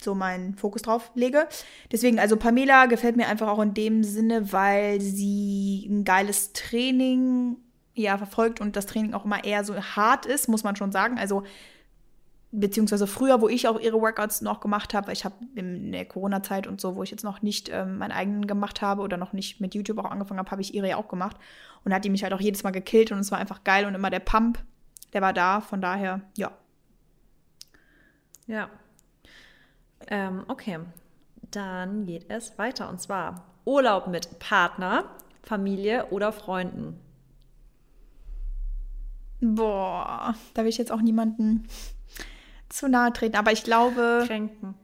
[0.00, 1.46] so meinen Fokus drauf lege.
[1.92, 7.58] Deswegen, also Pamela gefällt mir einfach auch in dem Sinne, weil sie ein geiles Training
[7.94, 11.18] ja verfolgt und das Training auch immer eher so hart ist, muss man schon sagen.
[11.18, 11.42] Also
[12.60, 16.66] beziehungsweise früher, wo ich auch ihre Workouts noch gemacht habe, ich habe in der Corona-Zeit
[16.66, 19.60] und so, wo ich jetzt noch nicht ähm, meinen eigenen gemacht habe oder noch nicht
[19.60, 21.36] mit YouTube auch angefangen habe, habe ich ihre ja auch gemacht.
[21.84, 23.94] Und hat die mich halt auch jedes Mal gekillt und es war einfach geil und
[23.94, 24.58] immer der Pump,
[25.12, 26.52] der war da, von daher, ja.
[28.46, 28.70] Ja.
[30.08, 30.78] Ähm, okay.
[31.50, 35.04] Dann geht es weiter und zwar Urlaub mit Partner,
[35.42, 37.00] Familie oder Freunden?
[39.40, 41.66] Boah, da will ich jetzt auch niemanden
[42.74, 43.36] zu nahe treten.
[43.36, 44.24] Aber ich glaube.
[44.26, 44.74] Kränken.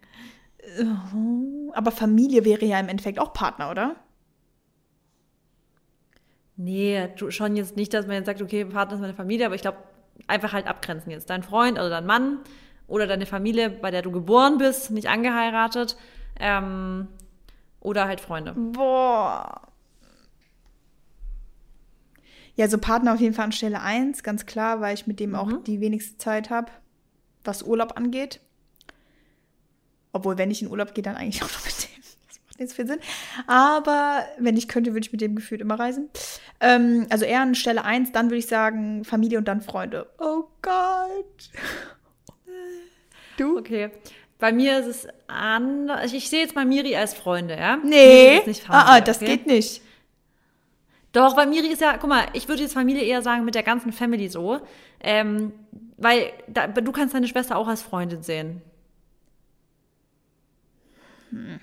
[0.58, 0.84] Äh,
[1.72, 3.96] aber Familie wäre ja im Endeffekt auch Partner, oder?
[6.56, 9.62] Nee, schon jetzt nicht, dass man jetzt sagt, okay, Partner ist meine Familie, aber ich
[9.62, 9.78] glaube,
[10.26, 11.30] einfach halt abgrenzen jetzt.
[11.30, 12.40] Dein Freund oder dein Mann
[12.86, 15.96] oder deine Familie, bei der du geboren bist, nicht angeheiratet.
[16.38, 17.08] Ähm,
[17.80, 18.52] oder halt Freunde.
[18.52, 19.62] Boah.
[22.56, 25.30] Ja, so Partner auf jeden Fall an Stelle 1, ganz klar, weil ich mit dem
[25.30, 25.36] mhm.
[25.36, 26.70] auch die wenigste Zeit habe,
[27.44, 28.40] was Urlaub angeht.
[30.12, 31.90] Obwohl, wenn ich in Urlaub gehe, dann eigentlich auch noch mit dem.
[32.28, 33.00] Das macht nicht so viel Sinn.
[33.46, 36.10] Aber wenn ich könnte, würde ich mit dem gefühlt immer reisen.
[36.60, 40.08] Ähm, also eher an Stelle 1, dann würde ich sagen Familie und dann Freunde.
[40.18, 41.50] Oh Gott.
[43.36, 43.58] Du?
[43.58, 43.90] Okay.
[44.38, 46.12] Bei mir ist es anders.
[46.12, 47.76] Ich sehe jetzt mal Miri als Freunde, ja?
[47.76, 48.42] Nee.
[48.68, 49.36] Ah, ah, das okay?
[49.36, 49.82] geht nicht.
[51.12, 53.62] Doch, weil Miri ist ja, guck mal, ich würde jetzt Familie eher sagen mit der
[53.62, 54.60] ganzen Family so.
[55.00, 55.52] Ähm,
[55.96, 58.62] weil da, du kannst deine Schwester auch als Freundin sehen.
[61.30, 61.60] Hm.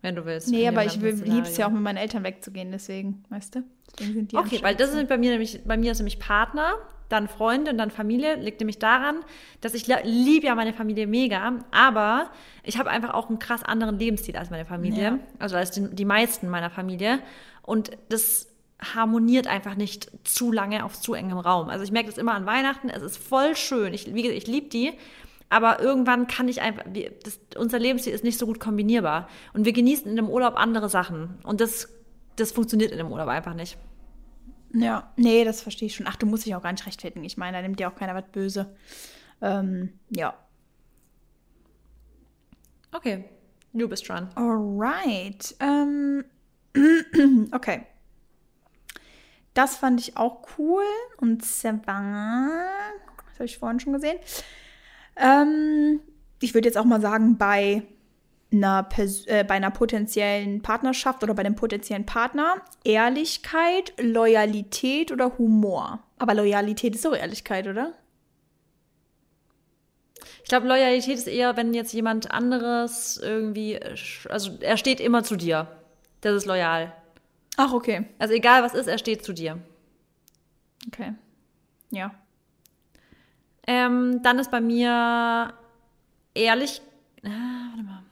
[0.00, 0.48] Wenn du willst.
[0.48, 3.64] Nee, aber ich liebe es ja auch mit meinen Eltern wegzugehen, deswegen, weißt du?
[3.92, 6.74] Deswegen sind die okay, weil das sind bei mir nämlich, bei mir ist nämlich Partner,
[7.08, 8.36] dann Freunde und dann Familie.
[8.36, 9.16] Liegt nämlich daran,
[9.60, 12.30] dass ich liebe ja meine Familie mega, aber
[12.62, 15.02] ich habe einfach auch einen krass anderen Lebensstil als meine Familie.
[15.02, 15.18] Ja.
[15.38, 17.20] Also als die, die meisten meiner Familie.
[17.62, 18.48] Und das
[18.94, 21.68] harmoniert einfach nicht zu lange auf zu engem Raum.
[21.68, 23.92] Also ich merke das immer an Weihnachten, es ist voll schön.
[23.92, 24.92] Ich, wie gesagt, ich liebe die,
[25.50, 26.84] aber irgendwann kann ich einfach,
[27.24, 29.28] das, unser Lebensstil ist nicht so gut kombinierbar.
[29.52, 31.38] Und wir genießen in dem Urlaub andere Sachen.
[31.42, 31.88] Und das,
[32.36, 33.78] das funktioniert in dem Urlaub einfach nicht.
[34.72, 36.06] Ja, nee, das verstehe ich schon.
[36.06, 37.24] Ach, du musst dich auch gar nicht rechtfertigen.
[37.24, 38.76] Ich meine, da nimmt dir auch keiner was böse.
[39.40, 40.34] Ähm, ja.
[42.92, 43.24] Okay,
[43.72, 44.30] du bist dran.
[44.34, 45.54] Alright.
[45.60, 46.24] Ähm,
[47.52, 47.86] okay.
[49.54, 50.84] Das fand ich auch cool.
[51.16, 54.18] Und zwar, das habe ich vorhin schon gesehen.
[55.16, 56.00] Ähm,
[56.40, 57.82] ich würde jetzt auch mal sagen, bei
[58.52, 65.36] einer, Pers äh, bei einer potenziellen Partnerschaft oder bei dem potenziellen Partner Ehrlichkeit, Loyalität oder
[65.38, 66.00] Humor.
[66.18, 67.92] Aber Loyalität ist so Ehrlichkeit, oder?
[70.42, 73.78] Ich glaube, Loyalität ist eher, wenn jetzt jemand anderes irgendwie,
[74.30, 75.68] also er steht immer zu dir.
[76.22, 76.94] Das ist loyal.
[77.58, 78.06] Ach, okay.
[78.18, 79.58] Also egal was ist, er steht zu dir.
[80.86, 81.12] Okay.
[81.90, 82.14] Ja.
[83.66, 85.52] Ähm, dann ist bei mir
[86.34, 86.80] ehrlich.
[87.24, 88.02] Ah, warte mal.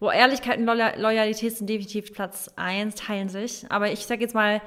[0.00, 3.66] Wo Ehrlichkeit und Loyalität sind definitiv Platz 1, teilen sich.
[3.68, 4.62] Aber ich sage jetzt mal,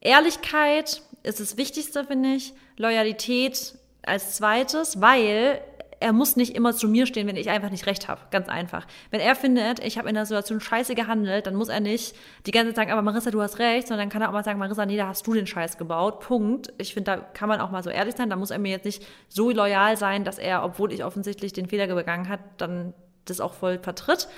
[0.00, 2.52] Ehrlichkeit ist das Wichtigste, finde ich.
[2.76, 5.60] Loyalität als zweites, weil
[6.00, 8.20] er muss nicht immer zu mir stehen, wenn ich einfach nicht recht habe.
[8.30, 8.86] Ganz einfach.
[9.10, 12.50] Wenn er findet, ich habe in der Situation scheiße gehandelt, dann muss er nicht die
[12.50, 14.58] ganze Zeit sagen, aber Marissa, du hast recht, sondern dann kann er auch mal sagen,
[14.58, 16.20] Marissa, nee, da hast du den Scheiß gebaut.
[16.20, 16.74] Punkt.
[16.76, 18.28] Ich finde, da kann man auch mal so ehrlich sein.
[18.28, 21.68] Da muss er mir jetzt nicht so loyal sein, dass er, obwohl ich offensichtlich den
[21.68, 22.92] Fehler begangen hat, dann
[23.24, 24.28] das auch voll vertritt.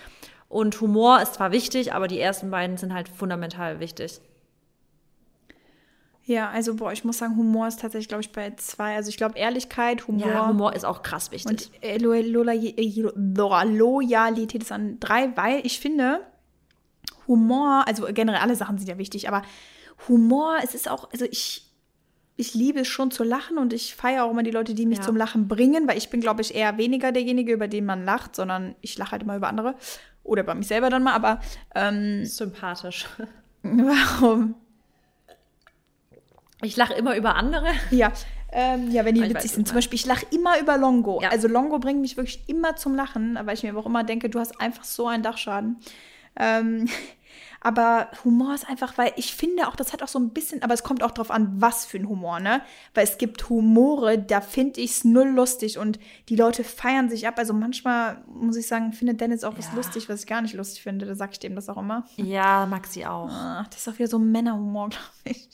[0.48, 4.20] Und Humor ist zwar wichtig, aber die ersten beiden sind halt fundamental wichtig.
[6.24, 8.96] Ja, also boah, ich muss sagen, Humor ist tatsächlich, glaube ich, bei zwei.
[8.96, 10.26] Also ich glaube, Ehrlichkeit, Humor.
[10.26, 11.70] Ja, Humor ist auch krass wichtig.
[11.70, 12.12] Und äh, Lo
[13.64, 16.20] Loyalität ist an drei, weil ich finde,
[17.28, 19.42] Humor, also generell alle Sachen sind ja wichtig, aber
[20.08, 21.65] Humor, es ist auch, also ich,
[22.36, 24.98] ich liebe es schon zu lachen und ich feiere auch immer die Leute, die mich
[24.98, 25.04] ja.
[25.04, 28.36] zum Lachen bringen, weil ich bin, glaube ich, eher weniger derjenige, über den man lacht,
[28.36, 29.74] sondern ich lache halt immer über andere.
[30.22, 31.40] Oder bei mich selber dann mal, aber
[31.74, 33.06] ähm, sympathisch.
[33.62, 34.54] Warum?
[36.62, 37.68] Ich lache immer über andere.
[37.90, 38.12] Ja.
[38.52, 39.68] Ähm, ja, wenn die ich witzig sind.
[39.68, 41.20] Zum Beispiel, ich lache immer über Longo.
[41.22, 41.30] Ja.
[41.30, 44.38] Also Longo bringt mich wirklich immer zum Lachen, weil ich mir auch immer denke, du
[44.38, 45.78] hast einfach so einen Dachschaden.
[46.36, 46.88] Ähm,
[47.66, 50.72] aber Humor ist einfach, weil ich finde auch, das hat auch so ein bisschen, aber
[50.72, 52.62] es kommt auch drauf an, was für ein Humor, ne?
[52.94, 55.98] Weil es gibt Humore, da finde ich es null lustig und
[56.28, 57.34] die Leute feiern sich ab.
[57.38, 59.58] Also manchmal, muss ich sagen, findet Dennis auch ja.
[59.58, 61.06] was lustig, was ich gar nicht lustig finde.
[61.06, 62.06] Da sag ich dem das auch immer.
[62.14, 63.30] Ja, Maxi auch.
[63.32, 65.48] Ach, das ist auch wieder so Männerhumor, glaube ich.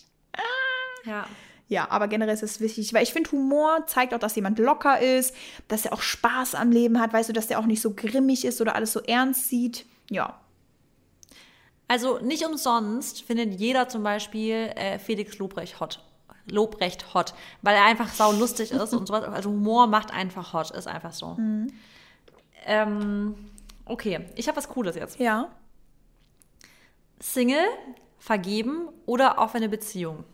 [1.07, 1.25] Ja.
[1.68, 5.01] Ja, aber generell ist es wichtig, weil ich finde, Humor zeigt auch, dass jemand locker
[5.01, 5.35] ist,
[5.68, 8.44] dass er auch Spaß am Leben hat, weißt du, dass er auch nicht so grimmig
[8.44, 9.87] ist oder alles so ernst sieht.
[10.11, 10.41] Ja.
[11.92, 16.00] Also nicht umsonst findet jeder zum Beispiel äh, Felix Lobrecht hot.
[16.46, 19.24] Lobrecht hot, weil er einfach sau lustig ist und sowas.
[19.24, 21.35] Also Humor macht einfach hot, ist einfach so.
[21.35, 21.66] Mhm.
[22.64, 23.35] Ähm,
[23.85, 25.20] okay, ich habe was Cooles jetzt.
[25.20, 25.50] Ja.
[27.20, 27.66] Single,
[28.18, 30.24] vergeben oder offene Beziehung?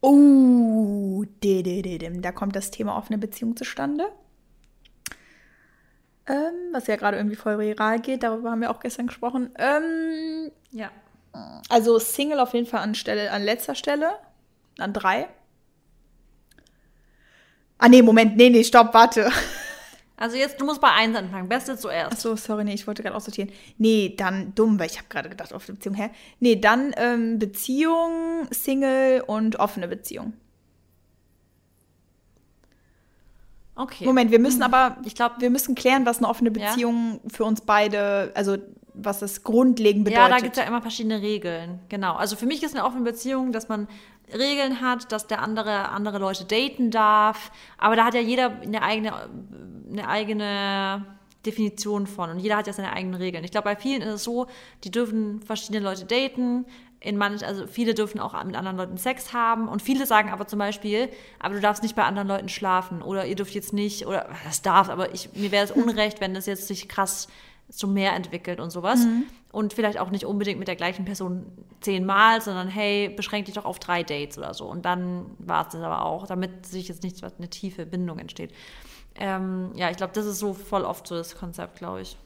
[0.00, 4.06] Oh, da kommt das Thema offene Beziehung zustande.
[6.28, 9.50] Ähm, was ja gerade irgendwie voll viral geht, darüber haben wir auch gestern gesprochen.
[9.58, 10.90] Ähm, ja.
[11.68, 14.14] Also Single auf jeden Fall an, Stelle, an letzter Stelle.
[14.78, 15.28] An drei.
[17.78, 19.30] Ah, nee, Moment, nee, nee, stopp, warte.
[20.18, 21.46] Also jetzt, du musst bei eins anfangen.
[21.46, 22.12] Beste zuerst.
[22.14, 23.52] Ach so, sorry, nee, ich wollte gerade aussortieren.
[23.76, 26.08] Nee, dann dumm, weil ich habe gerade gedacht, offene Beziehung, hä?
[26.40, 30.32] Nee, dann ähm, Beziehung, Single und offene Beziehung.
[33.76, 34.06] Okay.
[34.06, 37.30] Moment, wir müssen aber, ich glaube, wir müssen klären, was eine offene Beziehung ja?
[37.30, 38.56] für uns beide, also
[38.94, 40.22] was das grundlegend bedeutet.
[40.22, 41.80] Ja, da gibt es ja immer verschiedene Regeln.
[41.90, 42.14] Genau.
[42.14, 43.86] Also für mich ist eine offene Beziehung, dass man
[44.32, 47.52] Regeln hat, dass der andere andere Leute daten darf.
[47.78, 49.12] Aber da hat ja jeder eine eigene,
[49.90, 51.04] eine eigene
[51.44, 53.44] Definition von und jeder hat ja seine eigenen Regeln.
[53.44, 54.46] Ich glaube, bei vielen ist es so,
[54.82, 56.66] die dürfen verschiedene Leute daten.
[57.00, 60.46] In manch, also viele dürfen auch mit anderen Leuten Sex haben und viele sagen aber
[60.46, 64.06] zum Beispiel, aber du darfst nicht bei anderen Leuten schlafen oder ihr dürft jetzt nicht
[64.06, 67.28] oder das darf, aber ich, mir wäre es unrecht, wenn das jetzt sich krass
[67.68, 69.04] zum mehr entwickelt und sowas.
[69.04, 69.24] Mhm.
[69.52, 71.46] Und vielleicht auch nicht unbedingt mit der gleichen Person
[71.80, 74.66] zehnmal, sondern hey, beschränk dich doch auf drei Dates oder so.
[74.66, 78.52] Und dann war es das aber auch, damit sich jetzt nicht eine tiefe Bindung entsteht.
[79.14, 82.18] Ähm, ja, ich glaube, das ist so voll oft so das Konzept, glaube ich.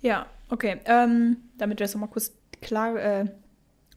[0.00, 0.80] Ja, okay.
[0.86, 3.26] Ähm, damit wir das nochmal kurz klar, äh,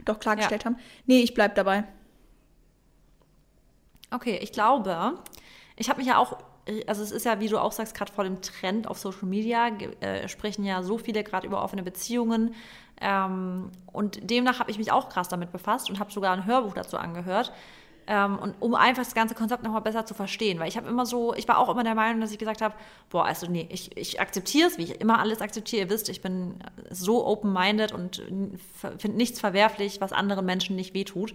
[0.05, 0.71] doch klargestellt ja.
[0.71, 0.77] haben.
[1.05, 1.85] Nee, ich bleib dabei.
[4.11, 5.19] Okay, ich glaube,
[5.75, 6.37] ich habe mich ja auch
[6.87, 9.67] also es ist ja, wie du auch sagst, gerade vor dem Trend auf Social Media
[9.67, 12.55] äh, sprechen ja so viele gerade über offene Beziehungen.
[13.01, 16.73] Ähm, und demnach habe ich mich auch krass damit befasst und habe sogar ein Hörbuch
[16.73, 17.51] dazu angehört.
[18.07, 20.59] Ähm, und um einfach das ganze Konzept nochmal besser zu verstehen.
[20.59, 22.75] Weil ich habe immer so, ich war auch immer der Meinung, dass ich gesagt habe,
[23.09, 25.83] boah, also nee, ich, ich akzeptiere es, wie ich immer alles akzeptiere.
[25.83, 26.55] Ihr wisst, ich bin
[26.89, 28.21] so open-minded und
[28.97, 31.33] finde nichts verwerflich, was anderen Menschen nicht wehtut.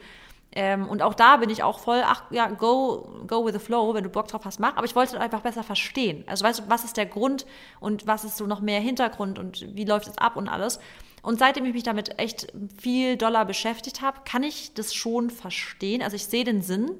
[0.53, 3.93] Ähm, und auch da bin ich auch voll, ach ja, go, go with the flow,
[3.95, 4.77] wenn du Bock drauf hast, mach.
[4.77, 6.25] Aber ich wollte es einfach besser verstehen.
[6.27, 7.45] Also weißt du, was ist der Grund
[7.81, 10.81] und was ist so noch mehr Hintergrund und wie läuft es ab und alles.
[11.29, 16.01] Und seitdem ich mich damit echt viel doller beschäftigt habe, kann ich das schon verstehen.
[16.01, 16.91] Also ich sehe den Sinn.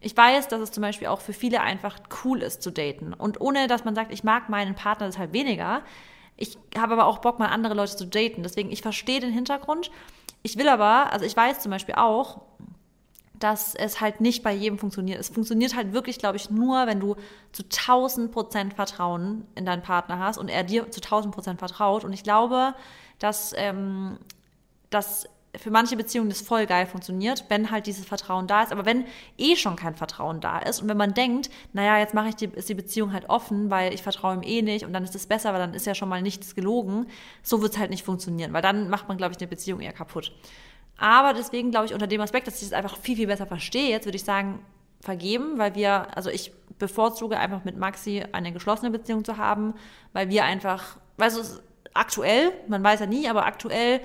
[0.00, 3.14] Ich weiß, dass es zum Beispiel auch für viele einfach cool ist zu daten.
[3.14, 5.82] Und ohne, dass man sagt, ich mag meinen Partner deshalb weniger.
[6.36, 8.42] Ich habe aber auch Bock, mal andere Leute zu daten.
[8.42, 9.92] Deswegen, ich verstehe den Hintergrund.
[10.42, 12.40] Ich will aber, also ich weiß zum Beispiel auch,
[13.34, 15.20] dass es halt nicht bei jedem funktioniert.
[15.20, 17.14] Es funktioniert halt wirklich, glaube ich, nur, wenn du
[17.52, 22.02] zu 1000 Prozent Vertrauen in deinen Partner hast und er dir zu 1000 Prozent vertraut.
[22.04, 22.74] Und ich glaube,
[23.20, 24.18] dass, ähm,
[24.90, 28.72] dass für manche Beziehungen das voll geil funktioniert, wenn halt dieses Vertrauen da ist.
[28.72, 29.04] Aber wenn
[29.36, 32.46] eh schon kein Vertrauen da ist und wenn man denkt, naja, jetzt mache ich die,
[32.46, 35.26] ist die Beziehung halt offen, weil ich vertraue ihm eh nicht und dann ist es
[35.26, 37.06] besser, weil dann ist ja schon mal nichts gelogen,
[37.42, 39.92] so wird es halt nicht funktionieren, weil dann macht man, glaube ich, eine Beziehung eher
[39.92, 40.32] kaputt.
[40.98, 43.90] Aber deswegen glaube ich, unter dem Aspekt, dass ich das einfach viel, viel besser verstehe,
[43.90, 44.60] jetzt würde ich sagen,
[45.00, 49.74] vergeben, weil wir, also ich bevorzuge einfach mit Maxi eine geschlossene Beziehung zu haben,
[50.12, 51.60] weil wir einfach, weißt du,
[51.94, 54.00] aktuell, man weiß ja nie, aber aktuell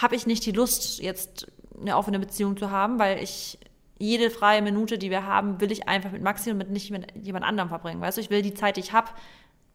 [0.00, 1.46] habe ich nicht die Lust, jetzt
[1.80, 3.58] eine offene Beziehung zu haben, weil ich
[3.98, 7.12] jede freie Minute, die wir haben, will ich einfach mit Maxi und mit nicht mit
[7.16, 8.00] jemand anderem verbringen.
[8.00, 9.08] Weißt du, ich will die Zeit, die ich habe,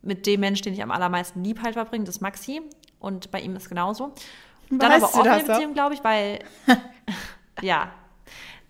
[0.01, 2.61] mit dem Menschen, den ich am allermeisten lieb halt verbringen, das ist Maxi.
[2.99, 4.13] Und bei ihm ist genauso.
[4.69, 6.39] Dann weißt aber offene Beziehung, glaube ich, weil,
[7.61, 7.91] ja.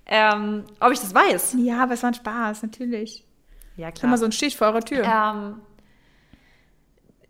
[0.05, 1.55] Ähm, ob ich das weiß?
[1.59, 3.25] Ja, aber es war ein Spaß, natürlich.
[3.77, 4.09] Ja, klar.
[4.09, 5.03] Immer so ein Stich vor eurer Tür.
[5.03, 5.61] Ähm,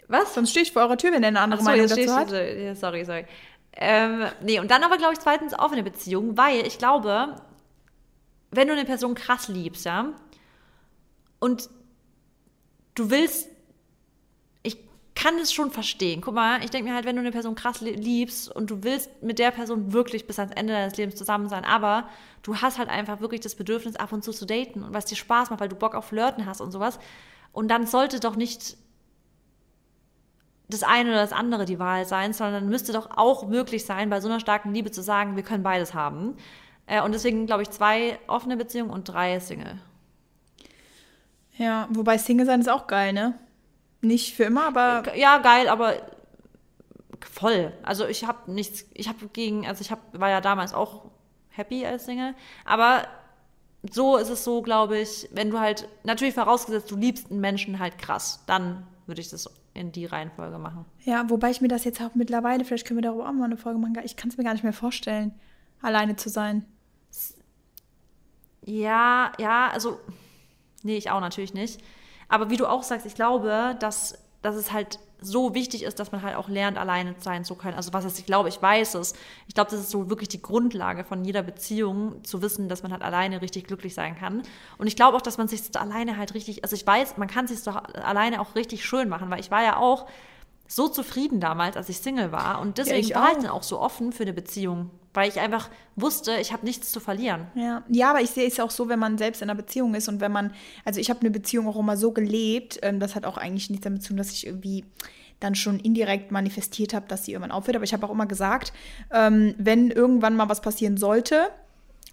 [0.09, 0.33] was?
[0.33, 2.31] So ein Stich vor eurer Tür, wenn er eine andere so, Meinung dazu hat.
[2.31, 3.25] Ja, sorry, sorry.
[3.73, 7.35] Ähm, nee, und dann aber, glaube ich, zweitens offene Beziehung, weil ich glaube,
[8.51, 10.13] wenn du eine Person krass liebst, ja,
[11.39, 11.69] und
[12.95, 13.47] du willst
[15.19, 16.21] kann es schon verstehen.
[16.21, 19.21] Guck mal, ich denke mir halt, wenn du eine Person krass liebst und du willst
[19.21, 22.07] mit der Person wirklich bis ans Ende deines Lebens zusammen sein, aber
[22.41, 25.17] du hast halt einfach wirklich das Bedürfnis, ab und zu zu daten und was dir
[25.17, 26.99] Spaß macht, weil du Bock auf Flirten hast und sowas.
[27.51, 28.77] Und dann sollte doch nicht
[30.69, 34.21] das eine oder das andere die Wahl sein, sondern müsste doch auch möglich sein, bei
[34.21, 36.37] so einer starken Liebe zu sagen, wir können beides haben.
[36.85, 39.79] Äh, und deswegen glaube ich zwei offene Beziehungen und drei Single.
[41.57, 43.37] Ja, wobei Single sein ist auch geil, ne?
[44.01, 45.15] Nicht für immer, aber.
[45.17, 45.95] Ja, geil, aber
[47.19, 47.73] voll.
[47.83, 51.05] Also ich habe nichts, ich habe gegen, also ich hab, war ja damals auch
[51.49, 53.07] happy als Single, aber
[53.91, 57.79] so ist es so, glaube ich, wenn du halt, natürlich vorausgesetzt, du liebst einen Menschen
[57.79, 59.49] halt krass, dann würde ich das
[59.79, 60.85] in die Reihenfolge machen.
[61.05, 63.57] Ja, wobei ich mir das jetzt auch mittlerweile, vielleicht können wir darüber auch mal eine
[63.57, 65.33] Folge machen, ich kann es mir gar nicht mehr vorstellen,
[65.81, 66.65] alleine zu sein.
[68.65, 69.99] Ja, ja, also,
[70.83, 71.81] nee, ich auch natürlich nicht.
[72.27, 76.11] Aber wie du auch sagst, ich glaube, dass, dass es halt so wichtig ist, dass
[76.11, 77.75] man halt auch lernt, alleine sein zu können.
[77.75, 79.13] Also was ist, ich glaube, ich weiß es.
[79.47, 82.91] Ich glaube, das ist so wirklich die Grundlage von jeder Beziehung, zu wissen, dass man
[82.91, 84.41] halt alleine richtig glücklich sein kann.
[84.77, 87.47] Und ich glaube auch, dass man sich alleine halt richtig, also ich weiß, man kann
[87.47, 90.07] sich doch alleine auch richtig schön machen, weil ich war ja auch
[90.67, 92.61] so zufrieden damals, als ich Single war.
[92.61, 95.69] Und deswegen ja, war ich dann auch so offen für eine Beziehung, weil ich einfach
[95.95, 97.47] wusste, ich habe nichts zu verlieren.
[97.55, 97.83] Ja.
[97.89, 100.21] ja, aber ich sehe es auch so, wenn man selbst in einer Beziehung ist und
[100.21, 100.53] wenn man,
[100.85, 103.83] also ich habe eine Beziehung auch immer so gelebt, ähm, das hat auch eigentlich nichts
[103.83, 104.85] damit zu tun, dass ich irgendwie
[105.39, 107.75] dann schon indirekt manifestiert habe, dass sie irgendwann aufhört.
[107.75, 108.73] Aber ich habe auch immer gesagt,
[109.11, 111.49] ähm, wenn irgendwann mal was passieren sollte,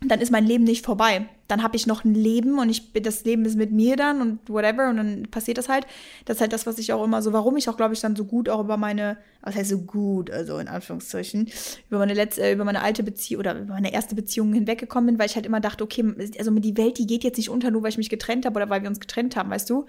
[0.01, 1.27] dann ist mein Leben nicht vorbei.
[1.49, 4.49] Dann habe ich noch ein Leben und ich das Leben ist mit mir dann und
[4.49, 5.87] whatever und dann passiert das halt.
[6.25, 8.17] Das ist halt das, was ich auch immer so, warum ich auch, glaube ich, dann
[8.17, 11.49] so gut auch über meine, was heißt so gut, also in Anführungszeichen,
[11.89, 15.19] über meine letzte, äh, über meine alte Beziehung oder über meine erste Beziehung hinweggekommen bin,
[15.19, 16.05] weil ich halt immer dachte, okay,
[16.39, 18.69] also die Welt, die geht jetzt nicht unter, nur weil ich mich getrennt habe oder
[18.69, 19.87] weil wir uns getrennt haben, weißt du?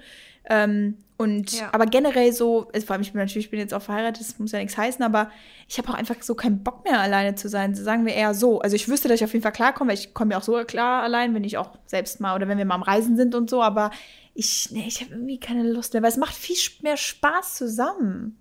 [0.50, 1.70] Ähm, und ja.
[1.72, 4.52] aber generell so, vor allem ich bin natürlich, ich bin jetzt auch verheiratet, das muss
[4.52, 5.32] ja nichts heißen, aber
[5.68, 7.74] ich habe auch einfach so keinen Bock mehr alleine zu sein.
[7.74, 8.62] Sagen wir eher so.
[8.62, 10.54] Also ich wüsste, dass ich auf jeden Fall klarkomme, weil ich komme ja auch so
[10.66, 13.50] klar allein, wenn ich auch selbst mal oder wenn wir mal am Reisen sind und
[13.50, 13.92] so, aber
[14.34, 18.38] ich, nee, ich habe irgendwie keine Lust mehr, weil es macht viel mehr Spaß zusammen.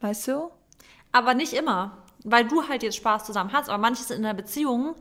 [0.00, 0.50] Weißt du?
[1.10, 1.98] Aber nicht immer.
[2.22, 4.94] Weil du halt jetzt Spaß zusammen hast, aber manches in einer Beziehung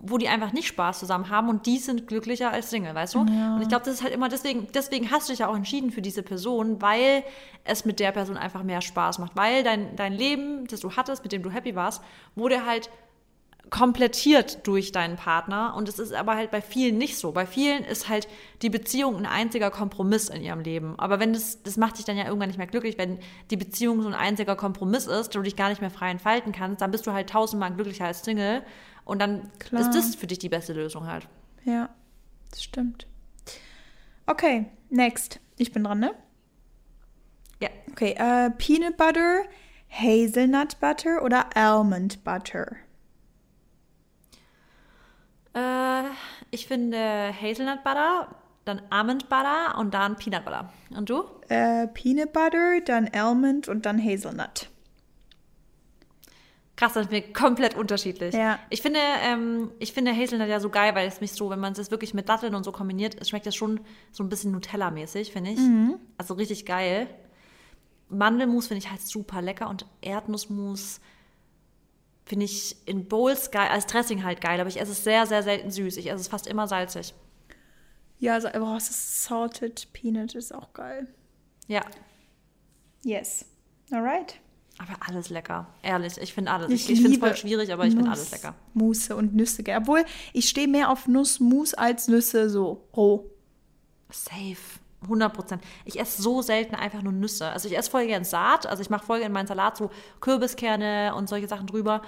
[0.00, 3.26] wo die einfach nicht Spaß zusammen haben und die sind glücklicher als Single, weißt du?
[3.26, 3.56] Ja.
[3.56, 5.90] Und ich glaube, das ist halt immer deswegen, deswegen hast du dich ja auch entschieden
[5.90, 7.24] für diese Person, weil
[7.64, 11.24] es mit der Person einfach mehr Spaß macht, weil dein, dein Leben, das du hattest,
[11.24, 12.02] mit dem du happy warst,
[12.36, 12.90] wurde halt
[13.70, 17.32] komplettiert durch deinen Partner und es ist aber halt bei vielen nicht so.
[17.32, 18.28] Bei vielen ist halt
[18.62, 20.98] die Beziehung ein einziger Kompromiss in ihrem Leben.
[20.98, 23.18] Aber wenn das, das macht dich dann ja irgendwann nicht mehr glücklich, wenn
[23.50, 26.80] die Beziehung so ein einziger Kompromiss ist, du dich gar nicht mehr frei entfalten kannst,
[26.80, 28.62] dann bist du halt tausendmal glücklicher als Single
[29.04, 29.82] und dann Klar.
[29.82, 31.28] ist das für dich die beste Lösung halt.
[31.64, 31.90] Ja,
[32.50, 33.06] das stimmt.
[34.26, 35.40] Okay, next.
[35.56, 36.14] Ich bin dran, ne?
[37.60, 37.68] Ja.
[37.90, 39.42] Okay, uh, Peanut Butter,
[39.90, 42.76] Hazelnut Butter oder Almond Butter?
[45.58, 46.10] Äh,
[46.50, 48.28] ich finde Hazelnut Butter,
[48.64, 50.72] dann Almond Butter und dann Peanut Butter.
[50.90, 51.24] Und du?
[51.48, 54.68] Äh, Peanut Butter, dann Almond und dann Hazelnut.
[56.76, 58.34] Krass, das ist mir komplett unterschiedlich.
[58.34, 58.60] Ja.
[58.70, 61.72] Ich finde, ähm, ich finde Hazelnut ja so geil, weil es mich so, wenn man
[61.72, 63.80] es wirklich mit Datteln und so kombiniert, schmeckt das schon
[64.12, 65.58] so ein bisschen Nutella-mäßig, finde ich.
[65.58, 65.96] Mhm.
[66.16, 67.08] Also richtig geil.
[68.08, 71.00] Mandelmus finde ich halt super lecker und Erdnussmus
[72.28, 75.42] finde ich in Bowls geil, als Dressing halt geil, aber ich esse es sehr, sehr
[75.42, 75.96] selten süß.
[75.96, 77.14] Ich esse es fast immer salzig.
[78.18, 81.08] Ja, also, oh, ist Salted Peanut ist auch geil.
[81.68, 81.82] Ja.
[83.02, 83.46] Yes.
[83.90, 84.40] Alright.
[84.78, 85.66] Aber alles lecker.
[85.82, 86.70] Ehrlich, ich finde alles.
[86.70, 88.54] Ich, ich finde es voll schwierig, aber ich finde alles lecker.
[88.74, 89.64] Musse und Nüsse.
[89.76, 93.30] Obwohl, ich stehe mehr auf Nussmus als Nüsse so roh.
[94.10, 94.56] Safe.
[95.02, 95.64] 100 Prozent.
[95.84, 97.48] Ich esse so selten einfach nur Nüsse.
[97.50, 98.66] Also ich esse voll gern Saat.
[98.66, 99.90] Also ich mache voll gern meinen Salat so
[100.20, 102.02] Kürbiskerne und solche Sachen drüber.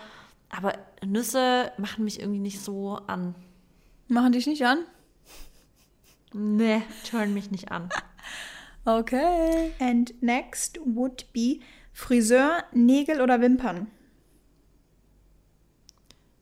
[0.49, 0.75] Aber
[1.05, 3.35] Nüsse machen mich irgendwie nicht so an.
[4.09, 4.85] Machen dich nicht an?
[6.33, 7.89] Nee, turn mich nicht an.
[8.85, 9.73] okay.
[9.79, 11.61] And next would be
[11.93, 13.89] Friseur, Nägel oder Wimpern?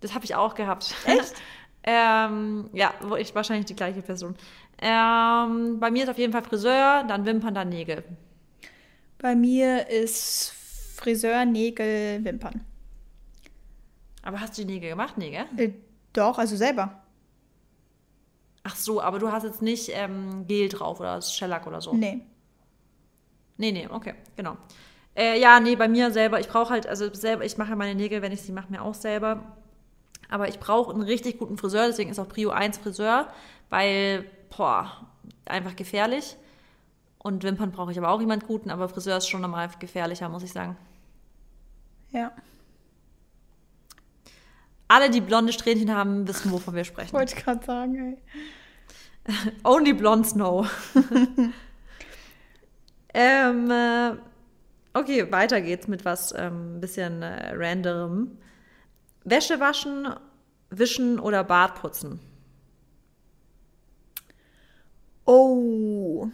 [0.00, 0.94] Das habe ich auch gehabt.
[1.04, 1.34] Echt?
[1.82, 4.36] ähm, ja, wo ich wahrscheinlich die gleiche Person.
[4.80, 8.04] Ähm, bei mir ist auf jeden Fall Friseur, dann Wimpern, dann Nägel.
[9.18, 10.52] Bei mir ist
[10.96, 12.64] Friseur, Nägel, Wimpern.
[14.22, 15.18] Aber hast du die Nägel gemacht?
[15.18, 15.46] Nägel?
[15.56, 15.70] Äh,
[16.12, 17.02] doch, also selber.
[18.62, 21.94] Ach so, aber du hast jetzt nicht ähm, Gel drauf oder Shellac oder so?
[21.94, 22.20] Nee.
[23.56, 24.56] Nee, nee, okay, genau.
[25.16, 26.38] Äh, ja, nee, bei mir selber.
[26.38, 28.94] Ich brauche halt, also selber, ich mache meine Nägel, wenn ich sie mache, mir auch
[28.94, 29.56] selber.
[30.28, 33.28] Aber ich brauche einen richtig guten Friseur, deswegen ist auch Prio 1 Friseur,
[33.70, 34.26] weil,
[34.56, 35.06] boah,
[35.44, 36.36] einfach gefährlich.
[37.18, 40.42] Und Wimpern brauche ich aber auch jemand guten, aber Friseur ist schon nochmal gefährlicher, muss
[40.42, 40.76] ich sagen.
[42.10, 42.32] Ja.
[44.86, 47.12] Alle, die blonde Strähnchen haben, wissen, wovon wir sprechen.
[47.12, 48.18] Wollte ich gerade sagen,
[49.26, 49.34] ey.
[49.64, 50.64] Only Blondes know.
[53.14, 54.16] ähm, äh,
[54.98, 58.38] Okay, weiter geht's mit was ein ähm, bisschen äh, randomem.
[59.22, 60.08] Wäsche waschen,
[60.70, 62.18] wischen oder Bart putzen?
[65.28, 66.30] Oh.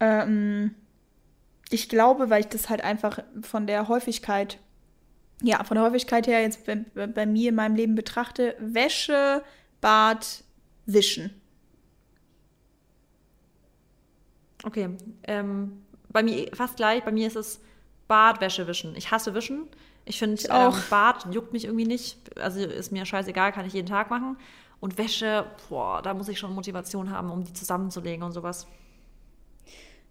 [0.00, 0.74] Ähm,
[1.70, 4.58] ich glaube, weil ich das halt einfach von der Häufigkeit,
[5.40, 9.44] ja, von der Häufigkeit her jetzt bei, bei mir in meinem Leben betrachte, Wäsche,
[9.80, 10.42] Bart,
[10.86, 11.40] Wischen.
[14.64, 14.96] Okay,
[15.28, 17.04] ähm, bei mir fast gleich.
[17.04, 17.60] Bei mir ist es
[18.08, 18.96] Bartwäsche wischen.
[18.96, 19.68] Ich hasse Wischen.
[20.06, 22.36] Ich finde, ähm, Bart juckt mich irgendwie nicht.
[22.36, 24.36] Also ist mir scheißegal, kann ich jeden Tag machen.
[24.80, 28.66] Und Wäsche, boah, da muss ich schon Motivation haben, um die zusammenzulegen und sowas.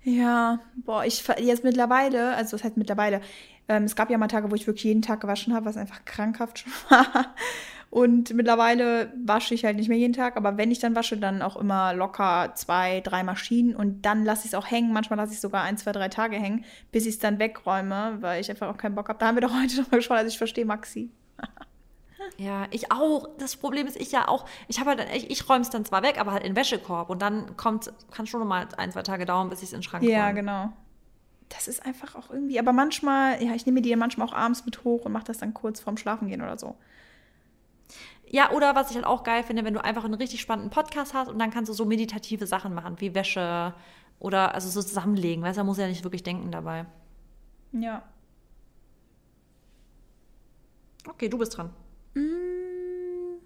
[0.04, 3.22] Ja, boah, ich jetzt mittlerweile, also das heißt mittlerweile,
[3.68, 6.06] ähm, es gab ja mal Tage, wo ich wirklich jeden Tag gewaschen habe, was einfach
[6.06, 7.36] krankhaft schon war.
[7.90, 11.42] Und mittlerweile wasche ich halt nicht mehr jeden Tag, aber wenn ich dann wasche, dann
[11.42, 14.92] auch immer locker zwei, drei Maschinen und dann lasse ich es auch hängen.
[14.92, 18.42] Manchmal lasse ich sogar ein, zwei, drei Tage hängen, bis ich es dann wegräume, weil
[18.42, 19.20] ich einfach auch keinen Bock habe.
[19.20, 21.12] Da haben wir doch heute noch mal geschaut, also ich verstehe Maxi.
[22.38, 23.28] Ja, ich auch.
[23.38, 24.46] Das Problem ist, ich ja auch.
[24.68, 27.10] Ich habe halt, ich, ich räume es dann zwar weg, aber halt in Wäschekorb.
[27.10, 29.78] Und dann kommt, kann schon noch mal ein, zwei Tage dauern, bis ich es in
[29.80, 30.36] den Schrank Ja, räume.
[30.36, 30.74] genau.
[31.50, 32.60] Das ist einfach auch irgendwie.
[32.60, 35.54] Aber manchmal, ja, ich nehme die manchmal auch abends mit hoch und mache das dann
[35.54, 36.76] kurz vorm Schlafengehen oder so.
[38.30, 41.14] Ja, oder was ich halt auch geil finde, wenn du einfach einen richtig spannenden Podcast
[41.14, 43.74] hast und dann kannst du so meditative Sachen machen, wie Wäsche
[44.20, 45.42] oder also so zusammenlegen.
[45.44, 46.86] Weißt du, da muss ja nicht wirklich denken dabei.
[47.72, 48.04] Ja.
[51.08, 51.70] Okay, du bist dran.
[52.18, 53.40] Mm.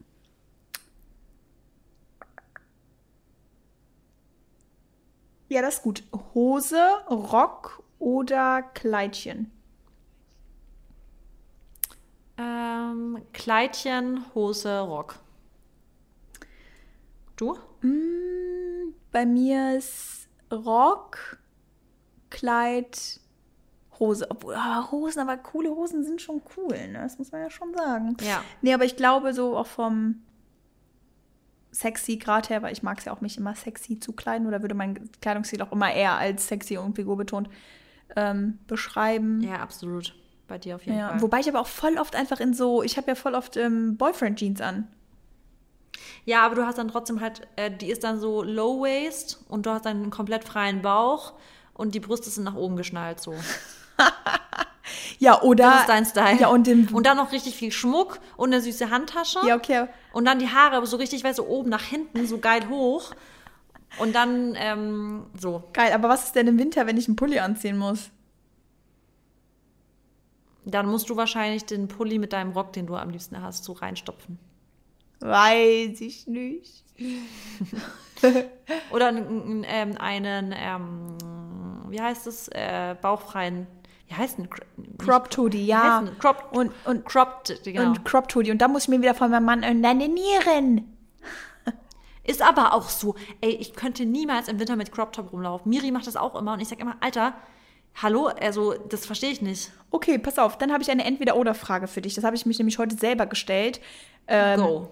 [5.49, 6.03] Ja, das ist gut.
[6.34, 9.51] Hose, Rock oder Kleidchen?
[12.38, 15.19] Ähm, Kleidchen, Hose, Rock.
[17.36, 17.57] Du?
[17.82, 21.39] Mm, bei mir ist Rock,
[22.30, 23.19] Kleid,
[24.02, 24.26] Hose.
[24.30, 26.99] Obwohl, aber Hosen, aber coole Hosen sind schon cool, ne?
[27.04, 28.18] Das muss man ja schon sagen.
[28.22, 28.43] Ja.
[28.62, 30.16] Nee, aber ich glaube so auch vom
[31.72, 34.62] sexy Grad her, weil ich mag es ja auch mich immer sexy zu kleiden oder
[34.62, 37.47] würde mein Kleidungsstil auch immer eher als sexy und figurbetont
[38.16, 39.41] ähm, beschreiben.
[39.41, 40.14] Ja, absolut.
[40.47, 41.22] Bei dir auf jeden ja, Fall.
[41.22, 43.95] Wobei ich aber auch voll oft einfach in so, ich habe ja voll oft ähm,
[43.95, 44.88] Boyfriend-Jeans an.
[46.26, 49.66] Ja, aber du hast dann trotzdem halt, äh, die ist dann so Low Waist und
[49.66, 51.34] du hast dann einen komplett freien Bauch
[51.74, 53.34] und die Brüste sind nach oben geschnallt so.
[55.20, 55.64] ja, oder.
[55.64, 56.39] Das ist dein Style.
[56.39, 59.39] Ja, und, im, und dann noch richtig viel Schmuck und eine süße Handtasche.
[59.45, 59.88] Ja, okay.
[60.14, 63.12] Und dann die Haare so richtig, weißt du, oben nach hinten, so geil hoch.
[63.99, 65.64] Und dann ähm, so.
[65.74, 68.10] Geil, aber was ist denn im Winter, wenn ich einen Pulli anziehen muss?
[70.64, 73.74] Dann musst du wahrscheinlich den Pulli mit deinem Rock, den du am liebsten hast, so
[73.74, 74.38] reinstopfen.
[75.20, 76.84] Weiß ich nicht.
[78.91, 81.18] Oder einen, ähm, einen ähm,
[81.89, 83.68] wie heißt es, äh, bauchfreien
[84.12, 84.49] wie heißt denn?
[84.97, 86.03] Cropped Hoodie, ja.
[86.20, 87.88] Crop, und, und Cropped, genau.
[87.88, 88.51] Und Cropped Hoodie.
[88.51, 90.97] Und da muss ich mir wieder von meinem Mann deine Nieren.
[92.26, 93.16] Ist aber auch so.
[93.39, 95.70] Ey, ich könnte niemals im Winter mit Crop Top rumlaufen.
[95.70, 96.53] Miri macht das auch immer.
[96.53, 97.36] Und ich sage immer, Alter,
[98.01, 99.72] hallo, also das verstehe ich nicht.
[99.91, 100.57] Okay, pass auf.
[100.57, 102.14] Dann habe ich eine Entweder-Oder-Frage für dich.
[102.14, 103.80] Das habe ich mich nämlich heute selber gestellt.
[104.28, 104.91] Ähm, Go.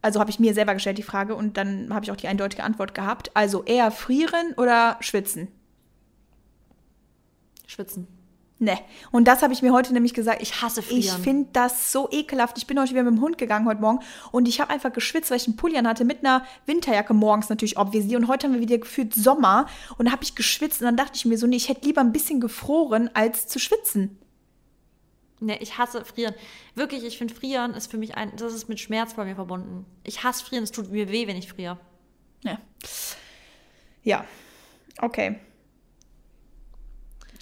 [0.00, 2.62] Also habe ich mir selber gestellt die Frage und dann habe ich auch die eindeutige
[2.62, 3.32] Antwort gehabt.
[3.34, 5.48] Also eher frieren oder schwitzen?
[7.66, 8.19] Schwitzen.
[8.62, 8.78] Ne.
[9.10, 10.42] Und das habe ich mir heute nämlich gesagt.
[10.42, 11.00] Ich hasse Frieren.
[11.00, 12.58] Ich finde das so ekelhaft.
[12.58, 14.00] Ich bin heute wieder mit dem Hund gegangen heute Morgen
[14.32, 17.48] und ich habe einfach geschwitzt, weil ich einen Pulli an hatte mit einer Winterjacke morgens
[17.48, 18.16] natürlich obviously.
[18.16, 19.64] Und heute haben wir wieder gefühlt Sommer
[19.96, 22.02] und da habe ich geschwitzt und dann dachte ich mir so, nee, ich hätte lieber
[22.02, 24.18] ein bisschen gefroren, als zu schwitzen.
[25.40, 26.34] Ne, ich hasse Frieren.
[26.74, 29.86] Wirklich, ich finde Frieren ist für mich ein, das ist mit Schmerz bei mir verbunden.
[30.04, 31.78] Ich hasse Frieren, es tut mir weh, wenn ich friere.
[32.44, 32.58] Ja.
[34.02, 34.26] Ja.
[35.00, 35.40] Okay.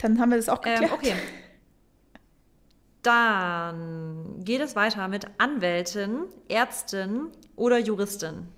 [0.01, 0.93] Dann haben wir das auch ähm, geklärt.
[0.93, 1.15] Ähm, okay.
[3.03, 8.49] Dann geht es weiter mit Anwältin, Ärztin oder Juristin.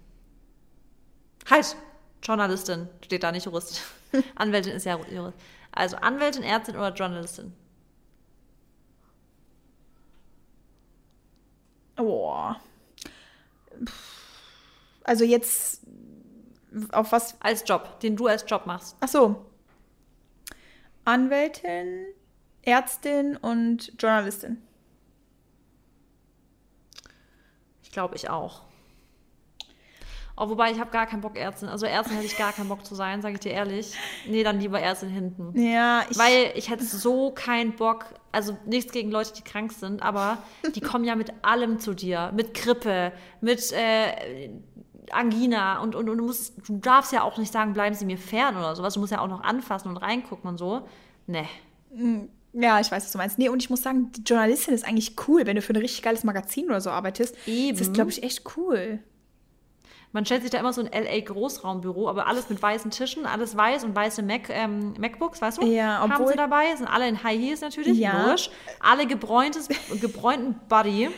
[1.48, 1.76] Halt,
[2.22, 3.82] Journalistin steht da nicht Jurist.
[4.34, 5.38] Anwältin ist ja Jurist.
[5.72, 7.52] Also Anwältin, Ärztin oder Journalistin?
[11.96, 12.60] Boah.
[15.04, 15.82] Also jetzt
[16.92, 17.36] auf was?
[17.40, 18.96] Als Job, den du als Job machst.
[19.00, 19.49] Ach so.
[21.04, 22.06] Anwältin,
[22.62, 24.62] Ärztin und Journalistin.
[27.82, 28.62] Ich glaube, ich auch.
[30.42, 31.68] Oh, wobei, ich habe gar keinen Bock, Ärztin.
[31.68, 33.92] Also Ärztin hätte ich gar keinen Bock zu sein, sage ich dir ehrlich.
[34.26, 35.52] Nee, dann lieber Ärztin hinten.
[35.60, 40.02] Ja, ich Weil ich hätte so keinen Bock, also nichts gegen Leute, die krank sind,
[40.02, 40.38] aber
[40.74, 42.32] die kommen ja mit allem zu dir.
[42.34, 44.48] Mit Grippe, mit äh,
[45.12, 48.18] Angina und, und, und du, musst, du darfst ja auch nicht sagen, bleiben Sie mir
[48.18, 48.94] fern oder sowas.
[48.94, 50.82] Du musst ja auch noch anfassen und reingucken und so.
[51.26, 51.46] Nee.
[51.94, 53.38] Mm, ja, ich weiß, was du meinst.
[53.38, 56.02] Nee, und ich muss sagen, die Journalistin ist eigentlich cool, wenn du für ein richtig
[56.02, 57.36] geiles Magazin oder so arbeitest.
[57.46, 57.78] Eben.
[57.78, 59.00] Das ist, glaube ich, echt cool.
[60.12, 63.56] Man stellt sich da immer so ein LA Großraumbüro, aber alles mit weißen Tischen, alles
[63.56, 65.66] weiß und weiße Mac, ähm, MacBooks, weißt du?
[65.66, 68.26] Ja, obwohl, Haben sie dabei, sind alle in High Heels natürlich, ja.
[68.26, 68.50] Logisch.
[68.80, 69.68] Alle gebräuntes,
[70.00, 71.10] gebräunten Buddy.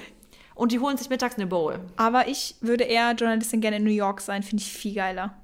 [0.55, 1.81] Und die holen sich mittags eine Bowl.
[1.97, 5.35] Aber ich würde eher Journalistin gerne in New York sein, finde ich viel geiler.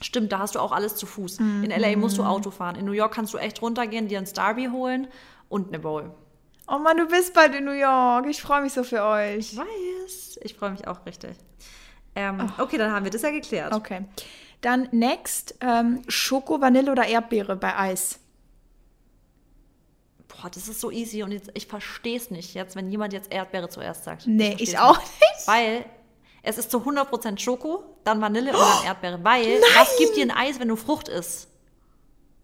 [0.00, 1.40] Stimmt, da hast du auch alles zu Fuß.
[1.40, 1.64] Mhm.
[1.64, 2.76] In LA musst du Auto fahren.
[2.76, 5.08] In New York kannst du echt runtergehen, dir ein Starby holen
[5.48, 6.10] und eine Bowl.
[6.66, 8.26] Oh Mann, du bist bald in New York.
[8.26, 9.52] Ich freue mich so für euch.
[9.52, 10.38] Ich weiß.
[10.42, 11.36] Ich freue mich auch richtig.
[12.14, 13.74] Ähm, okay, dann haben wir das ja geklärt.
[13.74, 14.04] Okay.
[14.60, 18.20] Dann next, ähm, Schoko, Vanille oder Erdbeere bei Eis.
[20.40, 23.32] Boah, das ist so easy und jetzt, ich verstehe es nicht jetzt, wenn jemand jetzt
[23.32, 24.26] Erdbeere zuerst sagt.
[24.26, 25.46] Nee, ich, ich auch nicht.
[25.46, 25.84] Weil
[26.42, 29.20] es ist zu 100% Schoko, dann Vanille und dann Erdbeere.
[29.22, 29.70] Weil, Nein.
[29.76, 31.48] was gibt dir ein Eis, wenn du Frucht isst?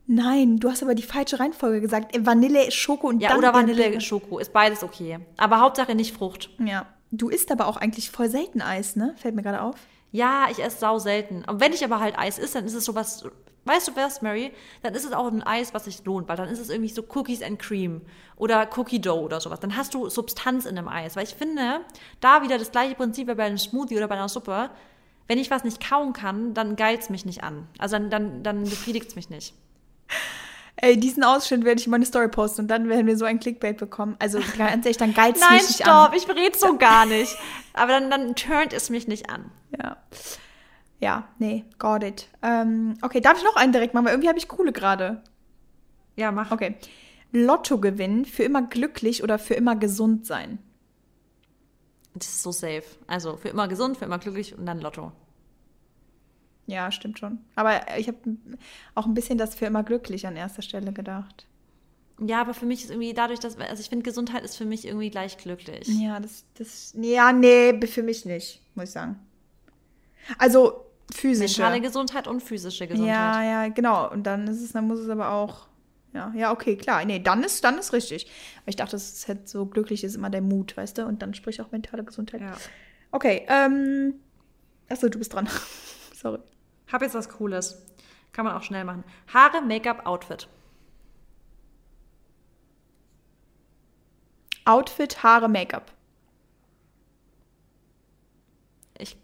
[0.06, 2.14] Nein, du hast aber die falsche Reihenfolge gesagt.
[2.24, 4.00] Vanille, Schoko und ja, dann oder Vanille, Erdbeere.
[4.00, 4.38] Schoko.
[4.38, 5.18] Ist beides okay.
[5.36, 6.50] Aber Hauptsache nicht Frucht.
[6.58, 6.86] Ja.
[7.10, 9.14] Du isst aber auch eigentlich voll selten Eis, ne?
[9.16, 9.76] Fällt mir gerade auf.
[10.12, 11.44] Ja, ich esse sau selten.
[11.44, 13.24] Und wenn ich aber halt Eis esse, dann ist es sowas,
[13.66, 14.52] weißt du was, Mary?
[14.82, 17.02] Dann ist es auch ein Eis, was sich lohnt, weil dann ist es irgendwie so
[17.14, 18.02] Cookies and Cream
[18.36, 19.60] oder Cookie Dough oder sowas.
[19.60, 21.16] Dann hast du Substanz in einem Eis.
[21.16, 21.80] Weil ich finde,
[22.20, 24.70] da wieder das gleiche Prinzip wie bei einem Smoothie oder bei einer Suppe.
[25.28, 27.66] Wenn ich was nicht kauen kann, dann geilt mich nicht an.
[27.78, 29.54] Also dann, dann, dann befriedigt es mich nicht.
[30.78, 33.40] Ey, diesen Ausschnitt werde ich in meine Story posten und dann werden wir so ein
[33.40, 34.14] Clickbait bekommen.
[34.18, 36.12] Also ganz ehrlich, dann geizt Nein, mich nicht stopp, an.
[36.12, 37.34] ich rede so gar nicht.
[37.72, 39.50] Aber dann, dann turnt es mich nicht an.
[39.82, 39.96] Ja.
[41.00, 42.28] Ja, nee, got it.
[42.42, 44.06] Ähm, okay, darf ich noch einen direkt machen?
[44.06, 45.22] Weil irgendwie habe ich coole gerade.
[46.16, 46.50] Ja, mach.
[46.50, 46.76] Okay.
[47.32, 50.58] Lotto gewinnen, für immer glücklich oder für immer gesund sein?
[52.14, 52.84] Das ist so safe.
[53.06, 55.12] Also für immer gesund, für immer glücklich und dann Lotto.
[56.66, 57.38] Ja, stimmt schon.
[57.54, 58.18] Aber ich habe
[58.94, 61.46] auch ein bisschen das für immer glücklich an erster Stelle gedacht.
[62.18, 64.86] Ja, aber für mich ist irgendwie dadurch, dass, also ich finde, Gesundheit ist für mich
[64.86, 65.86] irgendwie gleich glücklich.
[65.86, 69.20] Ja, das, das, ja, nee, für mich nicht, muss ich sagen.
[70.38, 71.60] Also physische.
[71.60, 73.14] Mentale Gesundheit und physische Gesundheit.
[73.14, 74.10] Ja, ja, genau.
[74.10, 75.66] Und dann ist es, dann muss es aber auch,
[76.12, 77.04] ja, ja, okay, klar.
[77.04, 78.26] Nee, dann ist, dann ist richtig.
[78.62, 81.06] Aber ich dachte, es ist halt so glücklich ist immer der Mut, weißt du?
[81.06, 82.40] Und dann sprich auch mentale Gesundheit.
[82.40, 82.56] Ja.
[83.12, 84.14] Okay, ähm,
[84.88, 85.48] achso, du bist dran.
[86.14, 86.38] Sorry.
[86.90, 87.82] Hab jetzt was Cooles.
[88.32, 89.04] Kann man auch schnell machen.
[89.32, 90.48] Haare, Make-up, Outfit.
[94.64, 95.92] Outfit, Haare, Make-up.
[98.98, 99.16] Ich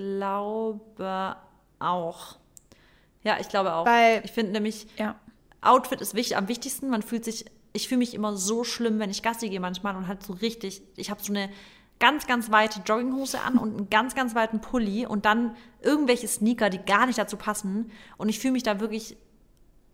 [0.00, 1.36] glaube
[1.78, 2.36] auch.
[3.22, 3.86] Ja, ich glaube auch.
[3.86, 5.16] Weil, ich finde nämlich, ja.
[5.60, 6.88] Outfit ist wichtig, am wichtigsten.
[6.88, 10.08] Man fühlt sich, ich fühle mich immer so schlimm, wenn ich Gassi gehe manchmal und
[10.08, 11.50] halt so richtig, ich habe so eine
[11.98, 16.70] ganz, ganz weite Jogginghose an und einen ganz, ganz weiten Pulli und dann irgendwelche Sneaker,
[16.70, 17.92] die gar nicht dazu passen.
[18.16, 19.18] Und ich fühle mich da wirklich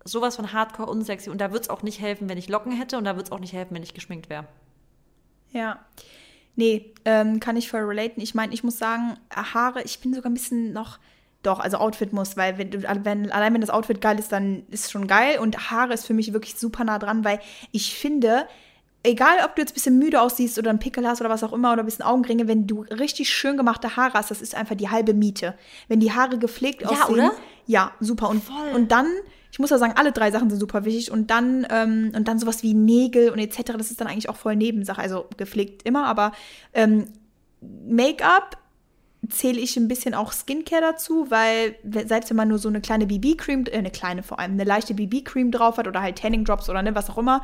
[0.04, 1.30] sowas von hardcore unsexy.
[1.30, 3.32] Und da wird es auch nicht helfen, wenn ich Locken hätte und da wird es
[3.32, 4.46] auch nicht helfen, wenn ich geschminkt wäre.
[5.50, 5.84] Ja.
[6.56, 8.20] Nee, ähm, kann ich voll relaten.
[8.20, 10.98] Ich meine, ich muss sagen, Haare, ich bin sogar ein bisschen noch.
[11.42, 14.86] Doch, also Outfit muss, weil wenn, wenn, allein wenn das Outfit geil ist, dann ist
[14.86, 15.38] es schon geil.
[15.38, 17.38] Und Haare ist für mich wirklich super nah dran, weil
[17.70, 18.48] ich finde,
[19.06, 21.52] egal ob du jetzt ein bisschen müde aussiehst oder einen Pickel hast oder was auch
[21.52, 24.74] immer oder ein bisschen Augenringe, wenn du richtig schön gemachte Haare hast, das ist einfach
[24.74, 25.54] die halbe Miete.
[25.88, 27.14] Wenn die Haare gepflegt ja, aussehen.
[27.14, 27.32] Oder?
[27.66, 28.28] Ja, super.
[28.28, 28.72] Und, Voll.
[28.74, 29.06] und dann,
[29.56, 31.10] ich muss ja sagen, alle drei Sachen sind super wichtig.
[31.10, 34.36] Und dann, ähm, und dann sowas wie Nägel und etc., das ist dann eigentlich auch
[34.36, 35.00] voll Nebensache.
[35.00, 36.32] Also gepflegt immer, aber
[36.74, 37.06] ähm,
[37.62, 38.58] Make-up
[39.30, 41.74] zähle ich ein bisschen auch Skincare dazu, weil
[42.06, 44.92] selbst wenn man nur so eine kleine BB-Cream, äh, eine kleine vor allem, eine leichte
[44.92, 47.40] BB-Cream drauf hat oder halt Tanning Drops oder ne, was auch immer,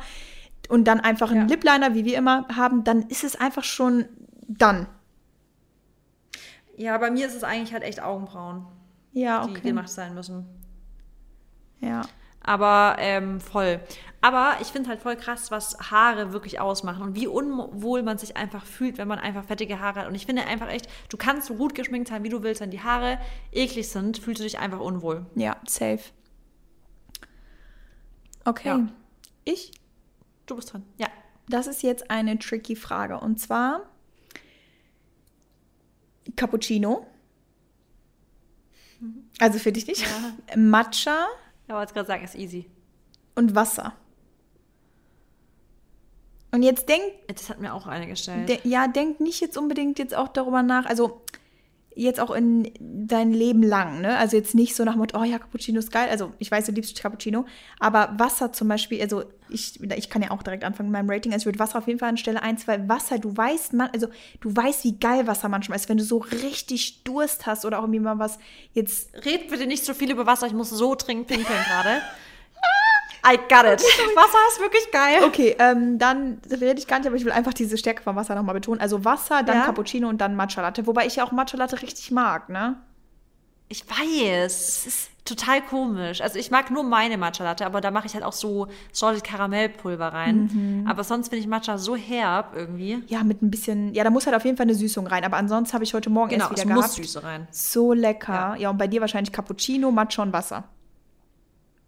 [0.69, 1.55] und dann einfach einen ja.
[1.55, 4.05] Lip Liner, wie wir immer haben, dann ist es einfach schon
[4.47, 4.85] dann.
[6.77, 8.67] Ja, bei mir ist es eigentlich halt echt Augenbrauen.
[9.13, 9.55] Ja, okay.
[9.55, 10.45] Die gemacht sein müssen.
[11.83, 12.01] Ja.
[12.41, 13.79] Aber ähm, voll.
[14.21, 18.37] Aber ich finde halt voll krass, was Haare wirklich ausmachen und wie unwohl man sich
[18.37, 20.07] einfach fühlt, wenn man einfach fettige Haare hat.
[20.07, 22.71] Und ich finde einfach echt, du kannst so gut geschminkt sein, wie du willst, wenn
[22.71, 23.19] die Haare
[23.51, 25.25] eklig sind, fühlst du dich einfach unwohl.
[25.35, 26.01] Ja, safe.
[28.45, 28.67] Okay.
[28.67, 28.87] Ja.
[29.45, 29.71] Ich?
[30.45, 30.83] Du bist dran.
[30.97, 31.07] Ja.
[31.49, 33.19] Das ist jetzt eine tricky Frage.
[33.19, 33.81] Und zwar
[36.35, 37.05] Cappuccino.
[39.39, 40.01] Also für dich nicht.
[40.01, 40.55] Ja.
[40.55, 41.27] Matcha.
[41.67, 42.69] Ja, wollte gerade sagen, ist easy.
[43.35, 43.93] Und Wasser.
[46.51, 47.03] Und jetzt denk.
[47.27, 48.47] Das hat mir auch eine gestellt.
[48.47, 50.85] De, ja, denk nicht jetzt unbedingt jetzt auch darüber nach.
[50.85, 51.21] Also
[51.95, 54.17] jetzt auch in dein Leben lang, ne?
[54.17, 56.07] Also jetzt nicht so nach Motto, oh ja, Cappuccino ist geil.
[56.09, 57.45] Also ich weiß, du liebst Cappuccino,
[57.79, 61.33] aber Wasser zum Beispiel, also ich, ich kann ja auch direkt anfangen mit meinem Rating.
[61.33, 63.89] Also ich würde Wasser auf jeden Fall an Stelle 1, weil Wasser, du weißt, man,
[63.93, 64.07] also
[64.41, 67.83] du weißt, wie geil Wasser manchmal ist, wenn du so richtig Durst hast oder auch
[67.83, 68.39] irgendwie mal was
[68.73, 69.13] jetzt.
[69.25, 72.01] Red bitte nicht so viel über Wasser, ich muss so trinken, pinkeln gerade.
[73.25, 73.81] I got it.
[74.15, 75.23] Wasser ist wirklich geil.
[75.23, 78.35] Okay, ähm, dann rede ich gar nicht, aber ich will einfach diese Stärke von Wasser
[78.35, 78.81] nochmal betonen.
[78.81, 79.65] Also Wasser, dann ja?
[79.65, 80.85] Cappuccino und dann Matcha Latte.
[80.87, 82.75] Wobei ich ja auch Matcha Latte richtig mag, ne?
[83.69, 84.51] Ich weiß.
[84.51, 86.21] Es ist total komisch.
[86.21, 89.23] Also ich mag nur meine Matcha Latte, aber da mache ich halt auch so Salted
[89.23, 90.49] Karamellpulver rein.
[90.53, 90.87] Mhm.
[90.87, 93.01] Aber sonst finde ich Matcha so herb irgendwie.
[93.07, 95.23] Ja, mit ein bisschen, ja, da muss halt auf jeden Fall eine Süßung rein.
[95.23, 96.87] Aber ansonsten habe ich heute Morgen genau, erst wieder es gehabt.
[96.87, 97.47] muss Süße rein.
[97.51, 98.33] So lecker.
[98.33, 98.55] Ja.
[98.55, 100.65] ja, und bei dir wahrscheinlich Cappuccino, Matcha und Wasser.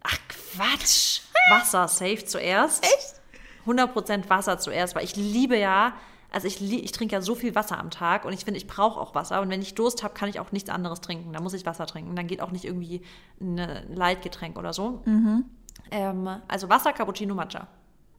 [0.03, 1.24] Ach Quatsch.
[1.49, 2.83] Wasser safe zuerst.
[2.83, 3.21] Echt?
[3.65, 5.93] 100% Wasser zuerst, weil ich liebe ja
[6.35, 8.99] also ich, ich trinke ja so viel Wasser am Tag und ich finde, ich brauche
[8.99, 9.39] auch Wasser.
[9.39, 11.31] Und wenn ich Durst habe, kann ich auch nichts anderes trinken.
[11.31, 12.13] Da muss ich Wasser trinken.
[12.13, 13.01] Dann geht auch nicht irgendwie
[13.39, 13.57] ein
[13.95, 15.01] Leitgetränk oder so.
[15.05, 15.45] Mhm.
[15.91, 17.67] Ähm, also Wasser, Cappuccino, Matcha.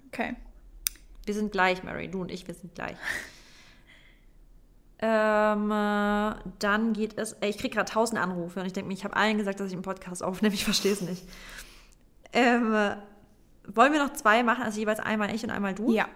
[0.07, 0.35] Okay.
[1.27, 2.09] Wir sind gleich, Mary.
[2.09, 2.97] Du und ich, wir sind gleich.
[5.01, 7.35] ähm, äh, dann geht es.
[7.35, 9.67] Ey, ich kriege gerade tausend Anrufe und ich denke mir, ich habe allen gesagt, dass
[9.67, 10.55] ich einen Podcast aufnehme.
[10.55, 11.29] Ich verstehe es nicht.
[12.33, 12.97] Ähm,
[13.75, 14.63] wollen wir noch zwei machen?
[14.63, 15.93] Also jeweils einmal ich und einmal du?
[15.93, 16.09] Ja.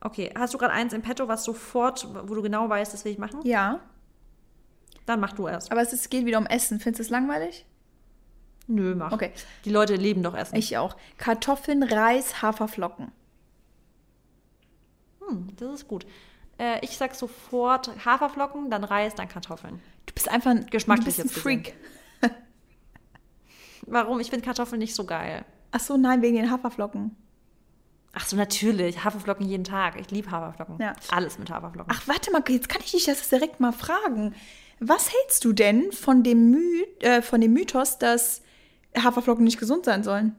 [0.00, 3.12] Okay, hast du gerade eins im Petto, was sofort, wo du genau weißt, das will
[3.12, 3.40] ich machen?
[3.44, 3.80] Ja.
[5.06, 5.72] Dann mach du erst.
[5.72, 6.80] Aber es ist, geht wieder um Essen.
[6.80, 7.64] Findest du es langweilig?
[8.66, 9.12] Nö, mach.
[9.12, 9.32] Okay.
[9.64, 10.56] Die Leute leben doch Essen.
[10.56, 10.96] Ich auch.
[11.16, 13.12] Kartoffeln, Reis, Haferflocken.
[15.26, 16.06] Hm, das ist gut.
[16.58, 19.80] Äh, ich sag sofort Haferflocken, dann Reis, dann Kartoffeln.
[20.06, 21.74] Du bist einfach ein, Geschmacklich ein Freak.
[23.86, 24.20] Warum?
[24.20, 25.44] Ich finde Kartoffeln nicht so geil.
[25.70, 27.16] Ach so, nein, wegen den Haferflocken.
[28.12, 29.04] Ach so, natürlich.
[29.04, 30.00] Haferflocken jeden Tag.
[30.00, 30.78] Ich liebe Haferflocken.
[30.80, 30.94] Ja.
[31.10, 31.92] Alles mit Haferflocken.
[31.94, 34.34] Ach, warte mal, jetzt kann ich dich das direkt mal fragen.
[34.80, 38.42] Was hältst du denn von dem, My äh, von dem Mythos, dass
[38.96, 40.34] Haferflocken nicht gesund sein sollen?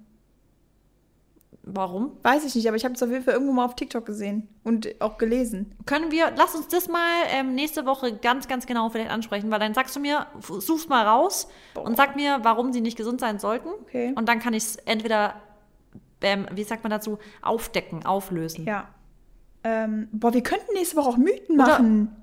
[1.74, 2.18] Warum?
[2.24, 4.47] Weiß ich nicht, aber ich habe es auf jeden Fall irgendwo mal auf TikTok gesehen
[4.63, 5.76] und auch gelesen.
[5.86, 9.59] Können wir, lass uns das mal ähm, nächste Woche ganz, ganz genau vielleicht ansprechen, weil
[9.59, 11.84] dann sagst du mir, such's mal raus Boah.
[11.84, 13.70] und sag mir, warum sie nicht gesund sein sollten.
[13.82, 14.13] Okay.
[14.15, 15.36] Und dann kann ich es entweder,
[16.22, 18.65] ähm, wie sagt man dazu, aufdecken, auflösen.
[18.65, 18.88] Ja.
[19.63, 22.15] Ähm, boah, wir könnten nächste Woche auch Mythen machen.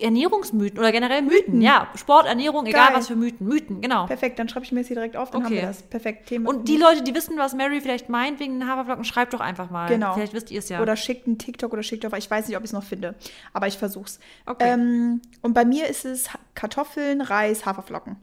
[0.00, 1.54] Ernährungsmythen oder generell Mythen.
[1.54, 1.62] Mythen.
[1.62, 2.74] Ja, Sport, Ernährung, Geil.
[2.74, 3.46] egal was für Mythen.
[3.46, 4.06] Mythen, genau.
[4.06, 5.54] Perfekt, dann schreibe ich mir das hier direkt auf, dann okay.
[5.54, 5.82] haben wir das.
[5.82, 6.50] Perfekt, Thema.
[6.50, 9.70] Und die Leute, die wissen, was Mary vielleicht meint wegen den Haferflocken, schreibt doch einfach
[9.70, 9.88] mal.
[9.88, 10.14] Genau.
[10.14, 10.80] Vielleicht wisst ihr es ja.
[10.82, 13.14] Oder schickt einen TikTok oder schickt auf, ich weiß nicht, ob ich es noch finde,
[13.52, 14.18] aber ich versuch's.
[14.46, 14.72] Okay.
[14.72, 18.16] Ähm, und bei mir ist es Kartoffeln, Reis, Haferflocken.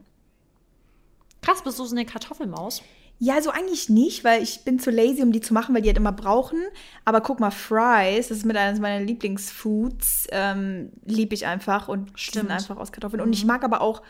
[1.42, 2.82] Krass, bist du so eine Kartoffelmaus?
[3.20, 5.88] Ja, so eigentlich nicht, weil ich bin zu lazy, um die zu machen, weil die
[5.88, 6.60] halt immer brauchen.
[7.04, 12.12] Aber guck mal, Fries, das ist mit eines meiner Lieblingsfoods, ähm, liebe ich einfach und
[12.14, 12.50] Stimmt.
[12.50, 13.20] einfach aus Kartoffeln.
[13.20, 13.26] Mhm.
[13.26, 14.02] Und ich mag aber auch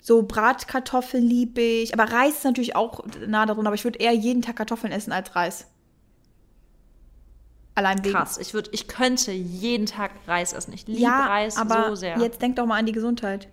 [0.00, 1.92] so Bratkartoffeln liebe ich.
[1.92, 5.12] Aber Reis ist natürlich auch nah darunter, aber ich würde eher jeden Tag Kartoffeln essen
[5.12, 5.66] als Reis.
[7.74, 8.14] Allein wegen.
[8.14, 10.72] Krass, ich, würd, ich könnte jeden Tag Reis essen.
[10.72, 12.18] Ich liebe ja, Reis aber so sehr.
[12.18, 13.48] Jetzt denk doch mal an die Gesundheit.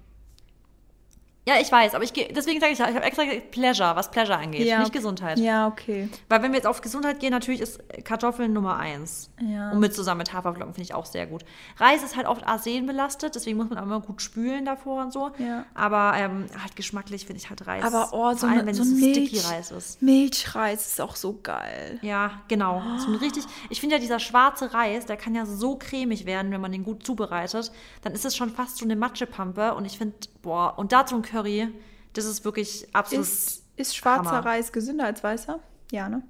[1.45, 4.37] Ja, ich weiß, aber ich deswegen sage ich ja, ich habe extra Pleasure, was Pleasure
[4.37, 5.37] angeht, ja, nicht Gesundheit.
[5.39, 6.07] Ja, okay.
[6.29, 9.29] Weil wenn wir jetzt auf Gesundheit gehen, natürlich ist Kartoffeln Nummer eins.
[9.41, 9.71] Ja.
[9.71, 11.43] Und mit zusammen mit Haferflocken finde ich auch sehr gut.
[11.77, 15.31] Reis ist halt oft arsenbelastet, deswegen muss man auch immer gut spülen davor und so.
[15.37, 15.65] Ja.
[15.73, 17.83] Aber ähm, halt geschmacklich finde ich halt Reis.
[17.83, 20.01] Aber oh, so, allem, wenn so, so Milch, Sticky Reis ist.
[20.01, 21.99] Milchreis ist auch so geil.
[22.03, 22.81] Ja, genau.
[22.85, 22.97] Oh.
[22.99, 23.43] So richtig.
[23.69, 26.85] Ich finde ja dieser schwarze Reis, der kann ja so cremig werden, wenn man den
[26.85, 27.71] gut zubereitet.
[28.01, 31.21] Dann ist es schon fast so eine Matschepampe und ich finde, boah, und dazu ein
[31.33, 31.67] Curry,
[32.13, 33.25] das ist wirklich absolut.
[33.25, 34.45] Ist, ist schwarzer Hammer.
[34.45, 35.59] Reis gesünder als weißer?
[35.91, 36.21] Ja, ne?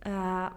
[0.00, 0.50] Äh,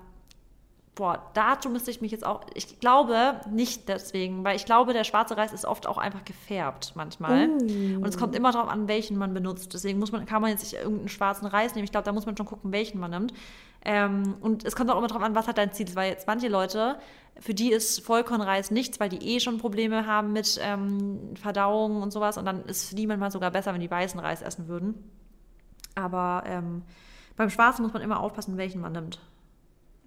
[0.95, 2.41] boah, dazu müsste ich mich jetzt auch.
[2.55, 6.93] Ich glaube nicht deswegen, weil ich glaube, der schwarze Reis ist oft auch einfach gefärbt
[6.95, 7.49] manchmal.
[7.49, 7.97] Uh.
[7.97, 9.74] Und es kommt immer darauf an, welchen man benutzt.
[9.74, 11.86] Deswegen muss man, kann man jetzt nicht irgendeinen schwarzen Reis nehmen.
[11.86, 13.34] Ich glaube, da muss man schon gucken, welchen man nimmt.
[13.84, 15.88] Ähm, und es kommt auch immer darauf an, was hat dein Ziel.
[15.95, 16.99] Weil jetzt manche Leute
[17.39, 22.11] für die ist Vollkornreis nichts, weil die eh schon Probleme haben mit ähm, Verdauung und
[22.11, 22.38] sowas.
[22.38, 25.09] Und dann ist für die manchmal sogar besser, wenn die weißen Reis essen würden.
[25.95, 26.84] Aber ähm,
[27.36, 29.19] beim Schwarzen muss man immer aufpassen, welchen man nimmt.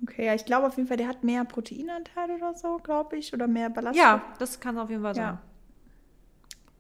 [0.03, 3.33] Okay, ja, ich glaube auf jeden Fall, der hat mehr Proteinanteil oder so, glaube ich,
[3.33, 4.07] oder mehr Ballaststoffe.
[4.07, 5.25] Ja, das kann auf jeden Fall sein.
[5.25, 5.39] Ja.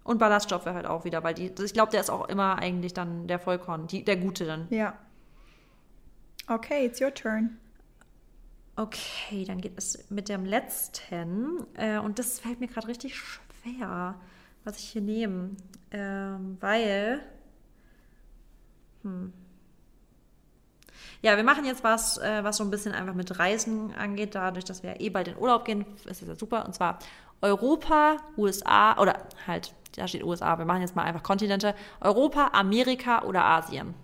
[0.02, 3.26] Und Ballaststoffe halt auch wieder, weil die, ich glaube, der ist auch immer eigentlich dann
[3.26, 4.66] der Vollkorn, die, der gute dann.
[4.68, 4.94] Ja.
[6.46, 7.58] Okay, it's your turn.
[8.76, 11.64] Okay, dann geht es mit dem letzten.
[11.74, 14.16] Äh, und das fällt mir gerade richtig schwer,
[14.64, 15.50] was ich hier nehme.
[15.90, 17.20] Ähm, weil.
[19.02, 19.32] Hm.
[21.22, 24.64] Ja, wir machen jetzt was, äh, was so ein bisschen einfach mit Reisen angeht, dadurch,
[24.64, 26.66] dass wir eh bald in Urlaub gehen, ist das ja super.
[26.66, 26.98] Und zwar
[27.40, 31.74] Europa, USA oder halt, da steht USA, wir machen jetzt mal einfach Kontinente.
[32.00, 33.94] Europa, Amerika oder Asien.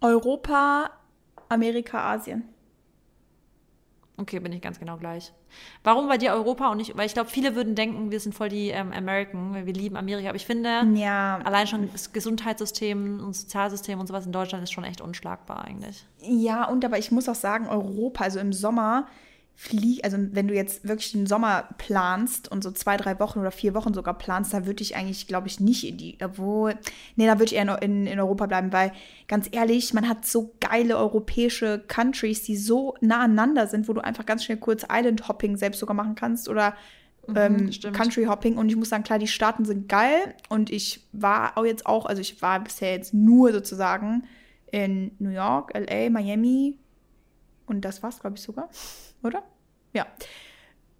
[0.00, 0.90] Europa,
[1.48, 2.44] Amerika, Asien.
[4.20, 5.32] Okay, bin ich ganz genau gleich.
[5.84, 8.48] Warum bei dir Europa und nicht, weil ich glaube, viele würden denken, wir sind voll
[8.48, 10.28] die ähm, American, weil wir lieben Amerika.
[10.28, 11.38] Aber ich finde, ja.
[11.44, 16.04] allein schon das Gesundheitssystem und Sozialsystem und sowas in Deutschland ist schon echt unschlagbar eigentlich.
[16.20, 19.06] Ja, und aber ich muss auch sagen, Europa, also im Sommer
[19.60, 23.50] flieg, also wenn du jetzt wirklich den Sommer planst und so zwei, drei Wochen oder
[23.50, 26.76] vier Wochen sogar planst, da würde ich eigentlich, glaube ich, nicht in die, obwohl,
[27.16, 28.92] nee, da würde ich eher in, in Europa bleiben, weil
[29.26, 34.00] ganz ehrlich, man hat so geile europäische Countries, die so nah aneinander sind, wo du
[34.00, 36.74] einfach ganz schnell kurz Island Hopping selbst sogar machen kannst oder
[37.26, 38.58] mhm, ähm, Country Hopping.
[38.58, 42.06] Und ich muss sagen, klar, die Staaten sind geil und ich war auch jetzt auch,
[42.06, 44.22] also ich war bisher jetzt nur sozusagen
[44.70, 46.78] in New York, LA, Miami
[47.66, 48.68] und das war's, glaube ich, sogar,
[49.22, 49.42] oder?
[49.92, 50.06] Ja.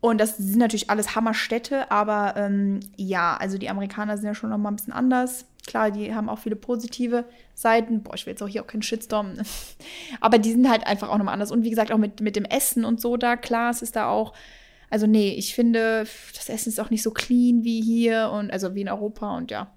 [0.01, 4.51] Und das sind natürlich alles Hammerstädte, aber ähm, ja, also die Amerikaner sind ja schon
[4.51, 5.47] noch mal ein bisschen anders.
[5.67, 8.03] Klar, die haben auch viele positive Seiten.
[8.03, 9.35] Boah, ich will jetzt auch hier auch keinen Shitstorm.
[10.21, 11.51] aber die sind halt einfach auch nochmal anders.
[11.51, 14.09] Und wie gesagt, auch mit, mit dem Essen und so da, klar, es ist da
[14.09, 14.35] auch.
[14.89, 18.75] Also, nee, ich finde, das Essen ist auch nicht so clean wie hier und also
[18.75, 19.71] wie in Europa und ja.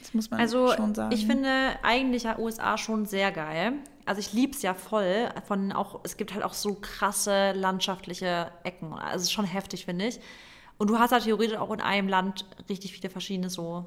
[0.00, 1.14] Das muss man also, schon sagen.
[1.14, 1.48] Ich finde
[1.82, 3.74] eigentlich USA schon sehr geil
[4.06, 8.50] also ich liebe es ja voll von auch, es gibt halt auch so krasse landschaftliche
[8.62, 8.92] Ecken.
[8.92, 10.20] Also es ist schon heftig, finde ich.
[10.76, 13.86] Und du hast halt theoretisch auch in einem Land richtig viele verschiedene so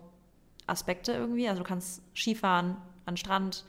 [0.66, 1.48] Aspekte irgendwie.
[1.48, 3.66] Also du kannst Skifahren an Strand,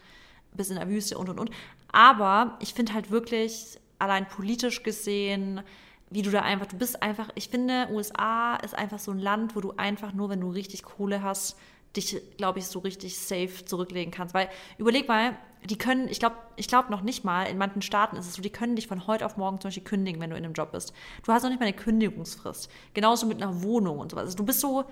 [0.54, 1.50] bis in der Wüste und und und.
[1.92, 5.62] Aber ich finde halt wirklich, allein politisch gesehen,
[6.10, 9.54] wie du da einfach, du bist einfach, ich finde, USA ist einfach so ein Land,
[9.56, 11.58] wo du einfach nur, wenn du richtig Kohle hast,
[11.96, 14.34] dich, glaube ich, so richtig safe zurücklegen kannst.
[14.34, 18.16] Weil überleg mal, die können, ich glaube ich glaub noch nicht mal, in manchen Staaten
[18.16, 20.36] ist es so, die können dich von heute auf morgen zum Beispiel kündigen, wenn du
[20.36, 20.92] in einem Job bist.
[21.24, 22.70] Du hast noch nicht mal eine Kündigungsfrist.
[22.94, 24.24] Genauso mit einer Wohnung und so was.
[24.24, 24.84] Also du bist so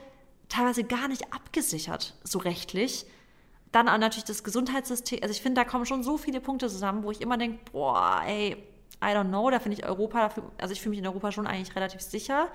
[0.48, 3.06] teilweise gar nicht abgesichert, so rechtlich.
[3.72, 5.20] Dann auch natürlich das Gesundheitssystem.
[5.22, 8.22] Also ich finde, da kommen schon so viele Punkte zusammen, wo ich immer denke, boah,
[8.26, 8.56] ey,
[9.02, 11.46] I don't know, da finde ich Europa, dafür, also ich fühle mich in Europa schon
[11.46, 12.48] eigentlich relativ sicher.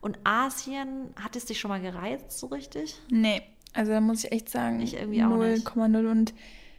[0.00, 3.00] Und Asien, hat es dich schon mal gereizt, so richtig?
[3.08, 3.42] Nee,
[3.74, 6.34] also da muss ich echt sagen, 0,0 und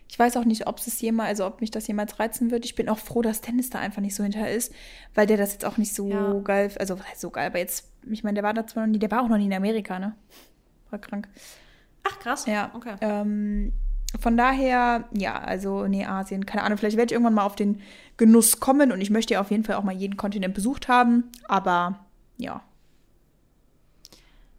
[0.07, 2.63] ich weiß auch nicht, ob es jemals, also ob mich das jemals reizen wird.
[2.63, 4.73] Ich bin auch froh, dass Dennis da einfach nicht so hinter ist,
[5.13, 6.33] weil der das jetzt auch nicht so ja.
[6.43, 9.11] geil, also so geil, aber jetzt, ich meine, der war da zwar noch nie, der
[9.11, 10.15] war auch noch nie in Amerika, ne?
[10.89, 11.27] War krank.
[12.03, 12.45] Ach, krass.
[12.45, 12.71] Ja.
[12.75, 12.95] Okay.
[13.01, 13.73] Ähm,
[14.19, 17.81] von daher, ja, also, nee, Asien, keine Ahnung, vielleicht werde ich irgendwann mal auf den
[18.17, 21.31] Genuss kommen und ich möchte ja auf jeden Fall auch mal jeden Kontinent besucht haben,
[21.47, 21.99] aber
[22.37, 22.61] ja,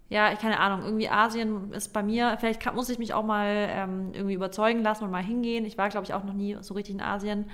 [0.08, 3.24] ja, ich keine Ahnung, irgendwie Asien ist bei mir, vielleicht kann, muss ich mich auch
[3.24, 5.64] mal ähm, irgendwie überzeugen lassen und mal hingehen.
[5.64, 7.50] Ich war, glaube ich, auch noch nie so richtig in Asien,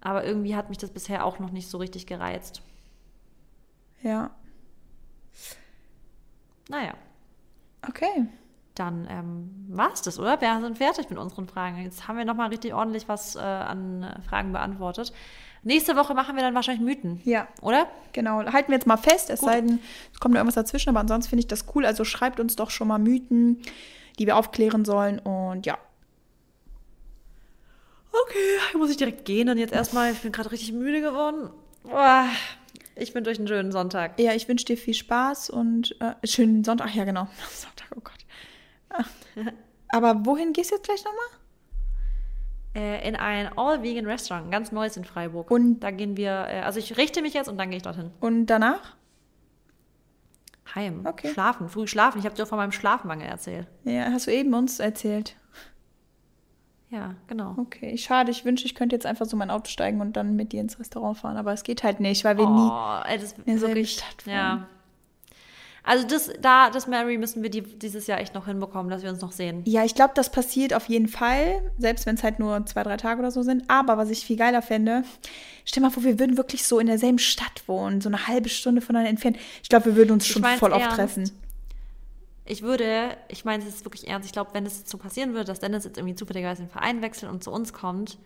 [0.00, 2.62] aber irgendwie hat mich das bisher auch noch nicht so richtig gereizt.
[4.02, 4.30] Ja.
[6.68, 6.94] Naja.
[7.86, 8.28] Okay.
[8.74, 10.40] Dann ähm, war es das, oder?
[10.40, 11.82] Wir sind fertig mit unseren Fragen.
[11.82, 15.12] Jetzt haben wir nochmal richtig ordentlich was äh, an Fragen beantwortet.
[15.62, 17.20] Nächste Woche machen wir dann wahrscheinlich Mythen.
[17.24, 17.48] Ja.
[17.60, 17.86] Oder?
[18.12, 18.44] Genau.
[18.44, 19.48] Halten wir jetzt mal fest, es Gut.
[19.48, 19.78] sei denn,
[20.12, 21.84] es kommt noch irgendwas dazwischen, aber ansonsten finde ich das cool.
[21.84, 23.60] Also schreibt uns doch schon mal Mythen,
[24.18, 25.78] die wir aufklären sollen und ja.
[28.12, 30.12] Okay, muss ich direkt gehen dann jetzt erstmal.
[30.12, 31.50] Ich bin gerade richtig müde geworden.
[31.84, 32.26] Boah.
[32.96, 34.18] Ich wünsche euch einen schönen Sonntag.
[34.18, 36.88] Ja, ich wünsche dir viel Spaß und äh, schönen Sonntag.
[36.90, 37.28] Ach ja, genau.
[37.50, 39.46] Sonntag, oh Gott.
[39.88, 41.39] Aber wohin gehst du jetzt gleich nochmal?
[42.74, 45.50] Äh, in ein All-Vegan Restaurant, ganz neues in Freiburg.
[45.50, 48.12] Und da gehen wir, äh, also ich richte mich jetzt und dann gehe ich dorthin.
[48.20, 48.94] Und danach?
[50.74, 51.04] Heim.
[51.04, 51.32] Okay.
[51.32, 52.20] Schlafen, früh schlafen.
[52.20, 53.66] Ich habe dir von meinem Schlafmangel erzählt.
[53.82, 55.36] Ja, hast du eben uns erzählt.
[56.90, 57.54] Ja, genau.
[57.56, 58.30] Okay, schade.
[58.30, 60.78] Ich wünsche, ich könnte jetzt einfach so mein Auto steigen und dann mit dir ins
[60.78, 61.36] Restaurant fahren.
[61.36, 64.22] Aber es geht halt nicht, weil wir oh, nie ey, das in derselben wirklich, Stadt
[64.22, 64.34] fahren.
[64.34, 64.68] Ja.
[65.82, 69.10] Also das, da, das Mary müssen wir die, dieses Jahr echt noch hinbekommen, dass wir
[69.10, 69.62] uns noch sehen.
[69.64, 72.96] Ja, ich glaube, das passiert auf jeden Fall, selbst wenn es halt nur zwei, drei
[72.96, 73.64] Tage oder so sind.
[73.68, 75.04] Aber was ich viel geiler fände,
[75.64, 78.80] stell mal vor, wir würden wirklich so in derselben Stadt wohnen, so eine halbe Stunde
[78.80, 79.38] voneinander entfernt.
[79.62, 81.30] Ich glaube, wir würden uns schon voll oft treffen.
[82.44, 85.44] Ich würde, ich meine, es ist wirklich ernst, ich glaube, wenn es so passieren würde,
[85.44, 88.18] dass Dennis jetzt irgendwie zufälligerweise den Verein wechselt und zu uns kommt,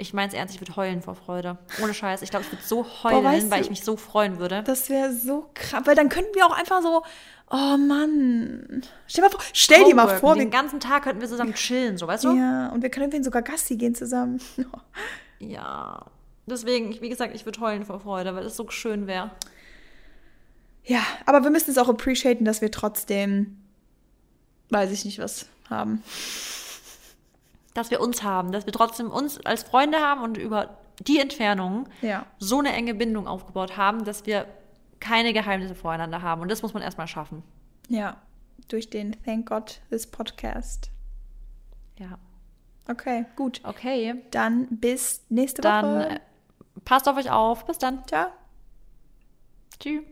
[0.00, 1.58] ich meine es ernst, ich würde heulen vor Freude.
[1.82, 2.22] Ohne Scheiß.
[2.22, 4.62] Ich glaube, ich würde so heulen, Boah, weil ich mich so freuen würde.
[4.64, 5.82] Das wäre so krass.
[5.84, 7.02] Weil dann könnten wir auch einfach so,
[7.50, 8.82] oh Mann.
[9.08, 10.36] Stell, mal vor, stell dir mal vor.
[10.36, 12.36] Den ganzen Tag könnten wir zusammen chillen, so weißt du?
[12.36, 14.40] Ja, und wir können sogar Gassi gehen zusammen.
[15.40, 16.06] ja.
[16.46, 19.32] Deswegen, wie gesagt, ich würde heulen vor Freude, weil es so schön wäre.
[20.84, 23.58] Ja, aber wir müssen es auch appreciaten, dass wir trotzdem,
[24.70, 26.04] weiß ich nicht, was haben
[27.78, 31.88] dass wir uns haben, dass wir trotzdem uns als Freunde haben und über die Entfernung
[32.02, 32.26] ja.
[32.38, 34.46] so eine enge Bindung aufgebaut haben, dass wir
[35.00, 36.42] keine Geheimnisse voreinander haben.
[36.42, 37.44] Und das muss man erstmal schaffen.
[37.88, 38.16] Ja,
[38.66, 40.90] durch den Thank God This Podcast.
[41.98, 42.18] Ja.
[42.88, 43.60] Okay, gut.
[43.62, 44.16] Okay.
[44.30, 46.08] Dann bis nächste Woche.
[46.08, 46.20] Dann
[46.84, 47.64] passt auf euch auf.
[47.66, 48.04] Bis dann.
[48.06, 48.26] Ciao.
[49.78, 50.02] Tschüss.